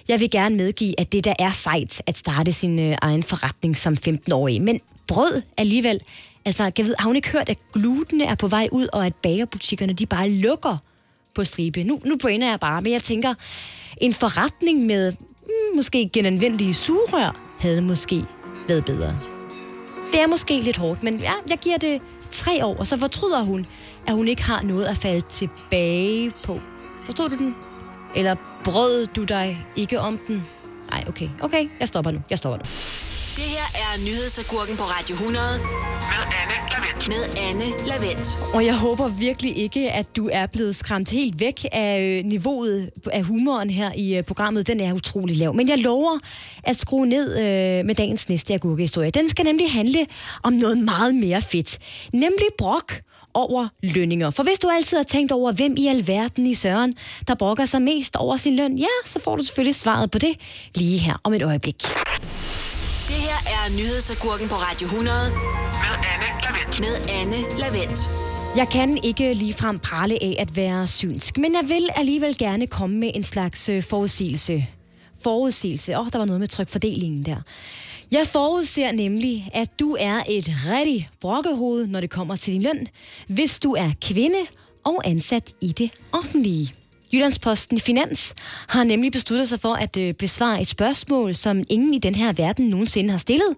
Jeg 0.07 0.19
vil 0.19 0.29
gerne 0.29 0.55
medgive, 0.55 0.99
at 0.99 1.11
det 1.11 1.23
der 1.23 1.33
er 1.39 1.51
sejt 1.51 2.01
at 2.07 2.17
starte 2.17 2.53
sin 2.53 2.79
øh, 2.79 2.95
egen 3.01 3.23
forretning 3.23 3.77
som 3.77 3.97
15-årig. 4.07 4.61
Men 4.61 4.79
brød 5.07 5.41
alligevel 5.57 6.01
Altså, 6.45 6.71
jeg 6.77 6.85
ved, 6.85 6.95
har 6.99 7.07
hun 7.07 7.15
ikke 7.15 7.29
hørt, 7.29 7.49
at 7.49 7.57
gluten 7.73 8.21
er 8.21 8.35
på 8.35 8.47
vej 8.47 8.69
ud, 8.71 8.87
og 8.93 9.05
at 9.05 9.15
bagerbutikkerne, 9.15 9.93
de 9.93 10.05
bare 10.05 10.29
lukker 10.29 10.77
på 11.35 11.43
stribe? 11.43 11.83
Nu, 11.83 11.99
nu 12.05 12.17
brainer 12.17 12.49
jeg 12.49 12.59
bare, 12.59 12.81
men 12.81 12.93
jeg 12.93 13.03
tænker, 13.03 13.33
en 13.97 14.13
forretning 14.13 14.85
med 14.85 15.11
mm, 15.11 15.75
måske 15.75 16.09
genanvendelige 16.13 16.73
sugerør 16.73 17.55
havde 17.59 17.81
måske 17.81 18.23
været 18.67 18.85
bedre. 18.85 19.19
Det 20.11 20.21
er 20.21 20.27
måske 20.27 20.61
lidt 20.61 20.77
hårdt, 20.77 21.03
men 21.03 21.19
ja, 21.19 21.33
jeg 21.49 21.57
giver 21.57 21.77
det 21.77 22.01
tre 22.31 22.65
år, 22.65 22.75
og 22.77 22.87
så 22.87 22.97
fortryder 22.97 23.43
hun, 23.43 23.65
at 24.07 24.13
hun 24.13 24.27
ikke 24.27 24.43
har 24.43 24.61
noget 24.61 24.85
at 24.85 24.97
falde 24.97 25.21
tilbage 25.21 26.31
på. 26.43 26.59
Forstod 27.05 27.29
du 27.29 27.37
den? 27.37 27.55
Eller 28.15 28.35
brød 28.63 29.05
du 29.05 29.23
dig 29.23 29.65
ikke 29.75 29.99
om 29.99 30.19
den? 30.27 30.45
Nej, 30.91 31.03
okay. 31.07 31.29
Okay, 31.41 31.69
jeg 31.79 31.87
stopper 31.87 32.11
nu. 32.11 32.21
Jeg 32.29 32.37
stopper 32.37 32.57
nu. 32.57 32.65
Det 33.65 33.75
her 33.75 33.95
er 33.95 33.99
Nyhedsagurken 34.05 34.77
på 34.77 34.83
Radio 34.83 35.13
100. 35.13 35.45
Med 35.59 36.23
Anne 36.41 36.55
Lavendt. 36.71 37.07
Med 37.07 37.23
Anne 37.49 37.87
Lavendt. 37.87 38.27
Og 38.53 38.65
jeg 38.65 38.77
håber 38.77 39.07
virkelig 39.07 39.57
ikke, 39.57 39.91
at 39.91 40.15
du 40.15 40.29
er 40.33 40.45
blevet 40.45 40.75
skræmt 40.75 41.09
helt 41.09 41.39
væk 41.39 41.65
af 41.71 42.01
øh, 42.01 42.25
niveauet 42.25 42.89
af 43.13 43.23
humoren 43.23 43.69
her 43.69 43.91
i 43.95 44.15
øh, 44.15 44.23
programmet. 44.23 44.67
Den 44.67 44.79
er 44.79 44.93
utrolig 44.93 45.37
lav. 45.37 45.53
Men 45.55 45.69
jeg 45.69 45.77
lover 45.77 46.19
at 46.63 46.75
skrue 46.75 47.05
ned 47.07 47.37
øh, 47.37 47.85
med 47.85 47.95
dagens 47.95 48.29
næste 48.29 48.53
agurkehistorie. 48.53 49.09
Den 49.09 49.29
skal 49.29 49.45
nemlig 49.45 49.71
handle 49.71 50.05
om 50.43 50.53
noget 50.53 50.77
meget 50.77 51.15
mere 51.15 51.41
fedt. 51.41 51.77
Nemlig 52.13 52.47
brok 52.57 52.93
over 53.33 53.67
lønninger. 53.83 54.29
For 54.29 54.43
hvis 54.43 54.59
du 54.59 54.69
altid 54.69 54.97
har 54.97 55.03
tænkt 55.03 55.31
over, 55.31 55.51
hvem 55.51 55.75
i 55.77 55.87
alverden 55.87 56.45
i 56.45 56.53
Søren, 56.53 56.93
der 57.27 57.35
brokker 57.35 57.65
sig 57.65 57.81
mest 57.81 58.15
over 58.15 58.37
sin 58.37 58.55
løn, 58.55 58.77
ja, 58.77 58.93
så 59.05 59.19
får 59.19 59.35
du 59.35 59.43
selvfølgelig 59.43 59.75
svaret 59.75 60.11
på 60.11 60.19
det 60.19 60.35
lige 60.75 60.97
her 60.97 61.21
om 61.23 61.33
et 61.33 61.41
øjeblik. 61.41 61.83
Er 63.65 63.69
Nyhedsagurken 63.69 64.47
på 64.49 64.55
Radio 64.55 64.85
100. 64.85 65.17
Med 65.83 65.95
Anne 66.11 66.29
Lavendt. 66.43 66.79
Med 66.79 66.95
Anne 67.19 67.59
Lavendt. 67.59 67.99
Jeg 68.57 68.67
kan 68.69 68.99
ikke 69.03 69.33
ligefrem 69.33 69.79
prale 69.79 70.23
af 70.23 70.35
at 70.39 70.55
være 70.55 70.87
synsk, 70.87 71.37
men 71.37 71.53
jeg 71.53 71.69
vil 71.69 71.89
alligevel 71.95 72.37
gerne 72.37 72.67
komme 72.67 72.97
med 72.97 73.11
en 73.15 73.23
slags 73.23 73.69
øh, 73.69 73.83
forudsigelse. 73.83 74.67
Forudsigelse. 75.23 75.97
Åh, 75.97 76.01
oh, 76.05 76.07
der 76.11 76.17
var 76.17 76.25
noget 76.25 76.39
med 76.39 76.47
trykfordelingen 76.47 77.25
der. 77.25 77.37
Jeg 78.11 78.27
forudser 78.27 78.91
nemlig, 78.91 79.49
at 79.53 79.79
du 79.79 79.97
er 79.99 80.23
et 80.29 80.49
rigtig 80.71 81.09
brokkehoved, 81.21 81.87
når 81.87 81.99
det 82.01 82.09
kommer 82.09 82.35
til 82.35 82.53
din 82.53 82.61
løn, 82.61 82.87
hvis 83.27 83.59
du 83.59 83.73
er 83.73 83.91
kvinde 84.01 84.39
og 84.83 85.01
ansat 85.05 85.53
i 85.61 85.67
det 85.67 85.91
offentlige. 86.11 86.73
Jyllandsposten 87.15 87.79
Finans 87.79 88.33
har 88.67 88.83
nemlig 88.83 89.11
besluttet 89.11 89.49
sig 89.49 89.59
for 89.59 89.73
at 89.73 89.97
øh, 89.97 90.13
besvare 90.13 90.61
et 90.61 90.67
spørgsmål, 90.67 91.35
som 91.35 91.63
ingen 91.69 91.93
i 91.93 91.97
den 91.97 92.15
her 92.15 92.33
verden 92.33 92.69
nogensinde 92.69 93.09
har 93.11 93.17
stillet. 93.17 93.55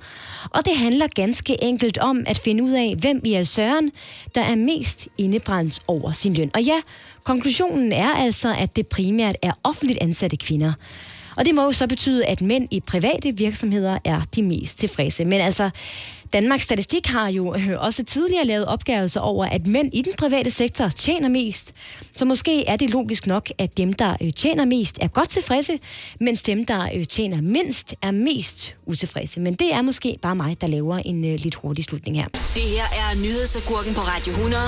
Og 0.49 0.65
det 0.65 0.77
handler 0.77 1.07
ganske 1.15 1.63
enkelt 1.63 1.97
om 1.97 2.23
at 2.27 2.37
finde 2.37 2.63
ud 2.63 2.71
af, 2.71 2.95
hvem 2.99 3.21
i 3.23 3.33
Alsøren, 3.33 3.91
der 4.35 4.41
er 4.41 4.55
mest 4.55 5.07
indebrændt 5.17 5.81
over 5.87 6.11
sin 6.11 6.33
løn. 6.33 6.51
Og 6.53 6.61
ja, 6.61 6.81
konklusionen 7.23 7.91
er 7.91 8.09
altså, 8.09 8.55
at 8.59 8.75
det 8.75 8.87
primært 8.87 9.35
er 9.41 9.51
offentligt 9.63 9.99
ansatte 10.01 10.37
kvinder. 10.37 10.73
Og 11.37 11.45
det 11.45 11.55
må 11.55 11.63
jo 11.63 11.71
så 11.71 11.87
betyde, 11.87 12.25
at 12.25 12.41
mænd 12.41 12.67
i 12.71 12.79
private 12.79 13.37
virksomheder 13.37 13.97
er 14.03 14.21
de 14.35 14.43
mest 14.43 14.79
tilfredse. 14.79 15.25
Men 15.25 15.41
altså, 15.41 15.69
Danmarks 16.33 16.63
Statistik 16.63 17.07
har 17.07 17.29
jo 17.29 17.55
øh, 17.55 17.69
også 17.77 18.03
tidligere 18.03 18.45
lavet 18.45 18.65
opgørelser 18.65 19.21
over, 19.21 19.45
at 19.45 19.67
mænd 19.67 19.93
i 19.93 20.01
den 20.01 20.13
private 20.17 20.51
sektor 20.51 20.89
tjener 20.89 21.29
mest. 21.29 21.73
Så 22.15 22.25
måske 22.25 22.67
er 22.67 22.75
det 22.75 22.89
logisk 22.89 23.27
nok, 23.27 23.49
at 23.57 23.77
dem, 23.77 23.93
der 23.93 24.15
øh, 24.21 24.33
tjener 24.33 24.65
mest, 24.65 24.97
er 25.01 25.07
godt 25.07 25.29
tilfredse, 25.29 25.79
mens 26.19 26.41
dem, 26.41 26.65
der 26.65 26.89
øh, 26.95 27.05
tjener 27.05 27.41
mindst, 27.41 27.95
er 28.01 28.11
mest 28.11 28.75
utilfredse. 28.85 29.39
Men 29.39 29.55
det 29.55 29.73
er 29.73 29.81
måske 29.81 30.19
bare 30.21 30.35
mig, 30.35 30.61
der 30.61 30.67
laver 30.67 30.97
en 30.97 31.21
lidt 31.21 31.55
hurtig 31.55 31.83
slutning 31.83 32.17
her. 32.17 32.27
Det 32.27 32.61
her 32.61 32.83
er 32.83 33.15
Nyhedsagurken 33.23 33.93
på 33.93 34.01
Radio 34.01 34.31
100 34.31 34.63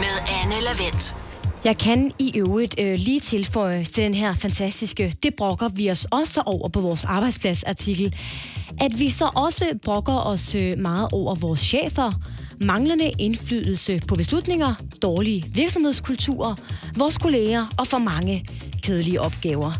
med 0.00 0.14
Anne 0.42 0.64
Lavendt. 0.64 1.29
Jeg 1.64 1.78
kan 1.78 2.12
i 2.18 2.38
øvrigt 2.38 2.74
øh, 2.78 2.98
lige 2.98 3.20
tilføje 3.20 3.84
til 3.84 4.04
den 4.04 4.14
her 4.14 4.34
fantastiske, 4.34 5.14
det 5.22 5.34
brokker 5.34 5.68
vi 5.68 5.90
os 5.90 6.06
også 6.10 6.42
over 6.46 6.68
på 6.68 6.80
vores 6.80 7.04
arbejdspladsartikel, 7.04 8.14
at 8.80 8.98
vi 8.98 9.10
så 9.10 9.30
også 9.36 9.64
brokker 9.82 10.14
os 10.14 10.54
øh, 10.54 10.78
meget 10.78 11.08
over 11.12 11.34
vores 11.34 11.60
chefer, 11.60 12.10
manglende 12.64 13.10
indflydelse 13.18 14.00
på 14.08 14.14
beslutninger, 14.14 14.74
dårlige 15.02 15.44
virksomhedskulturer, 15.54 16.54
vores 16.96 17.18
kolleger 17.18 17.66
og 17.78 17.86
for 17.86 17.98
mange 17.98 18.44
kedelige 18.82 19.20
opgaver. 19.20 19.72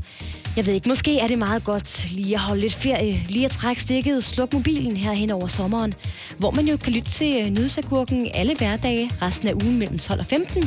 Jeg 0.56 0.66
ved 0.66 0.74
ikke, 0.74 0.88
måske 0.88 1.18
er 1.18 1.28
det 1.28 1.38
meget 1.38 1.64
godt 1.64 2.12
lige 2.12 2.34
at 2.34 2.40
holde 2.40 2.60
lidt 2.60 2.74
ferie, 2.74 3.22
lige 3.28 3.44
at 3.44 3.50
trække 3.50 3.82
stikket, 3.82 4.24
slukke 4.24 4.56
mobilen 4.56 4.96
her 4.96 5.12
hen 5.12 5.30
over 5.30 5.46
sommeren, 5.46 5.94
hvor 6.38 6.50
man 6.50 6.68
jo 6.68 6.76
kan 6.76 6.92
lytte 6.92 7.10
til 7.10 7.40
øh, 7.40 7.46
nyhedsagurken 7.46 8.30
alle 8.34 8.56
hverdage 8.56 9.10
resten 9.22 9.48
af 9.48 9.52
ugen 9.52 9.78
mellem 9.78 9.98
12 9.98 10.20
og 10.20 10.26
15. 10.26 10.62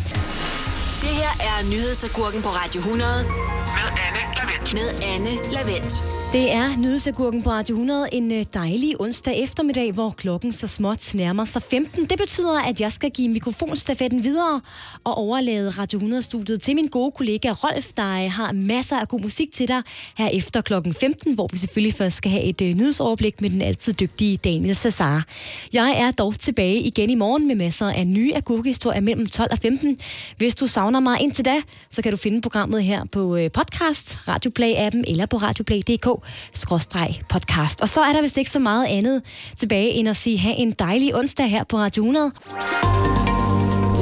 Det 1.04 1.12
her 1.12 1.34
er 1.50 1.70
nyhedsagurken 1.72 2.42
på 2.42 2.50
Radio 2.50 2.80
100 2.80 3.10
Med 3.24 3.88
Anne 4.06 4.22
Lavendt. 4.38 4.74
med 4.74 4.90
Anne 5.14 5.52
Lavendt. 5.54 5.94
Det 6.34 6.54
er 6.54 6.78
nyhedsagurken 6.78 7.44
på 7.44 7.50
Radio 7.50 7.76
100 7.76 8.08
en 8.12 8.32
øh, 8.32 8.46
dejlig 8.54 9.02
onsdag 9.02 9.44
eftermiddag, 9.44 9.92
hvor 9.92 10.10
klokken 10.10 10.52
så 10.52 10.68
småt 10.68 11.16
nærmer 11.16 11.46
sig 11.46 11.62
15. 11.62 12.06
Det 12.06 12.18
betyder, 12.18 12.62
at 12.62 12.82
jeg 12.82 12.92
skal 12.92 13.10
give 13.12 13.30
mikrofonstafetten 13.30 14.24
videre 14.24 14.62
og 15.04 15.18
overlade 15.18 15.70
Radio 15.70 16.00
100-studiet 16.00 16.62
til 16.62 16.76
min 16.76 16.88
gode 16.88 17.12
kollega 17.12 17.52
Rolf, 17.52 17.88
der 17.98 18.24
øh, 18.26 18.32
har 18.32 18.52
masser 18.52 19.00
af 19.00 19.08
god 19.08 19.20
musik 19.20 19.52
til 19.54 19.68
dig 19.68 19.82
her 20.18 20.30
efter 20.34 20.62
klokken 20.62 20.94
15, 20.94 21.34
hvor 21.34 21.48
vi 21.52 21.58
selvfølgelig 21.58 21.94
først 21.96 22.16
skal 22.16 22.32
have 22.32 22.44
et 22.44 22.62
øh, 22.62 22.68
nyhedsoverblik 22.76 23.42
med 23.42 23.50
den 23.50 23.62
altid 23.62 23.94
dygtige 23.94 24.38
Daniel 24.38 24.76
Cesar. 24.76 25.26
Jeg 25.74 25.96
er 25.98 26.12
dog 26.12 26.40
tilbage 26.40 26.80
igen 26.80 27.10
i 27.10 27.16
morgen 27.16 27.48
med 27.48 27.56
masser 27.56 27.90
af 27.90 28.08
nye 28.08 28.36
agurkehistorier 28.36 29.02
mellem 29.02 29.26
12 29.26 29.52
og 29.52 29.58
15. 29.58 30.00
Hvis 30.38 30.56
du 30.56 30.68
savner 30.68 30.93
mig 31.00 31.22
indtil 31.22 31.46
da, 31.46 31.62
så 31.90 32.02
kan 32.02 32.12
du 32.12 32.18
finde 32.18 32.42
programmet 32.42 32.84
her 32.84 33.06
på 33.12 33.36
øh, 33.36 33.52
podcast, 33.52 34.18
Radioplay-appen 34.28 35.04
eller 35.08 35.26
på 35.26 35.38
radioplay.dk 35.38 36.08
skråstreg 36.54 37.22
podcast. 37.30 37.82
Og 37.82 37.90
så 37.90 38.02
er 38.02 38.14
der 38.14 38.22
vist 38.22 38.38
ikke 38.38 38.52
så 38.52 38.60
meget 38.60 38.86
andet 38.90 39.22
tilbage 39.58 39.90
end 39.90 40.10
at 40.10 40.16
sige, 40.16 40.38
have 40.38 40.56
en 40.56 40.72
dejlig 40.72 41.16
onsdag 41.16 41.50
her 41.50 41.64
på 41.64 41.78
Radio 41.78 42.04
100. 42.04 42.32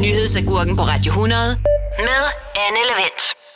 Nyhedsagurken 0.02 0.78
på 0.78 0.84
Radio 0.84 1.10
100 1.10 1.42
med 2.00 2.22
Anne 2.56 2.80
Lavendt. 2.90 3.51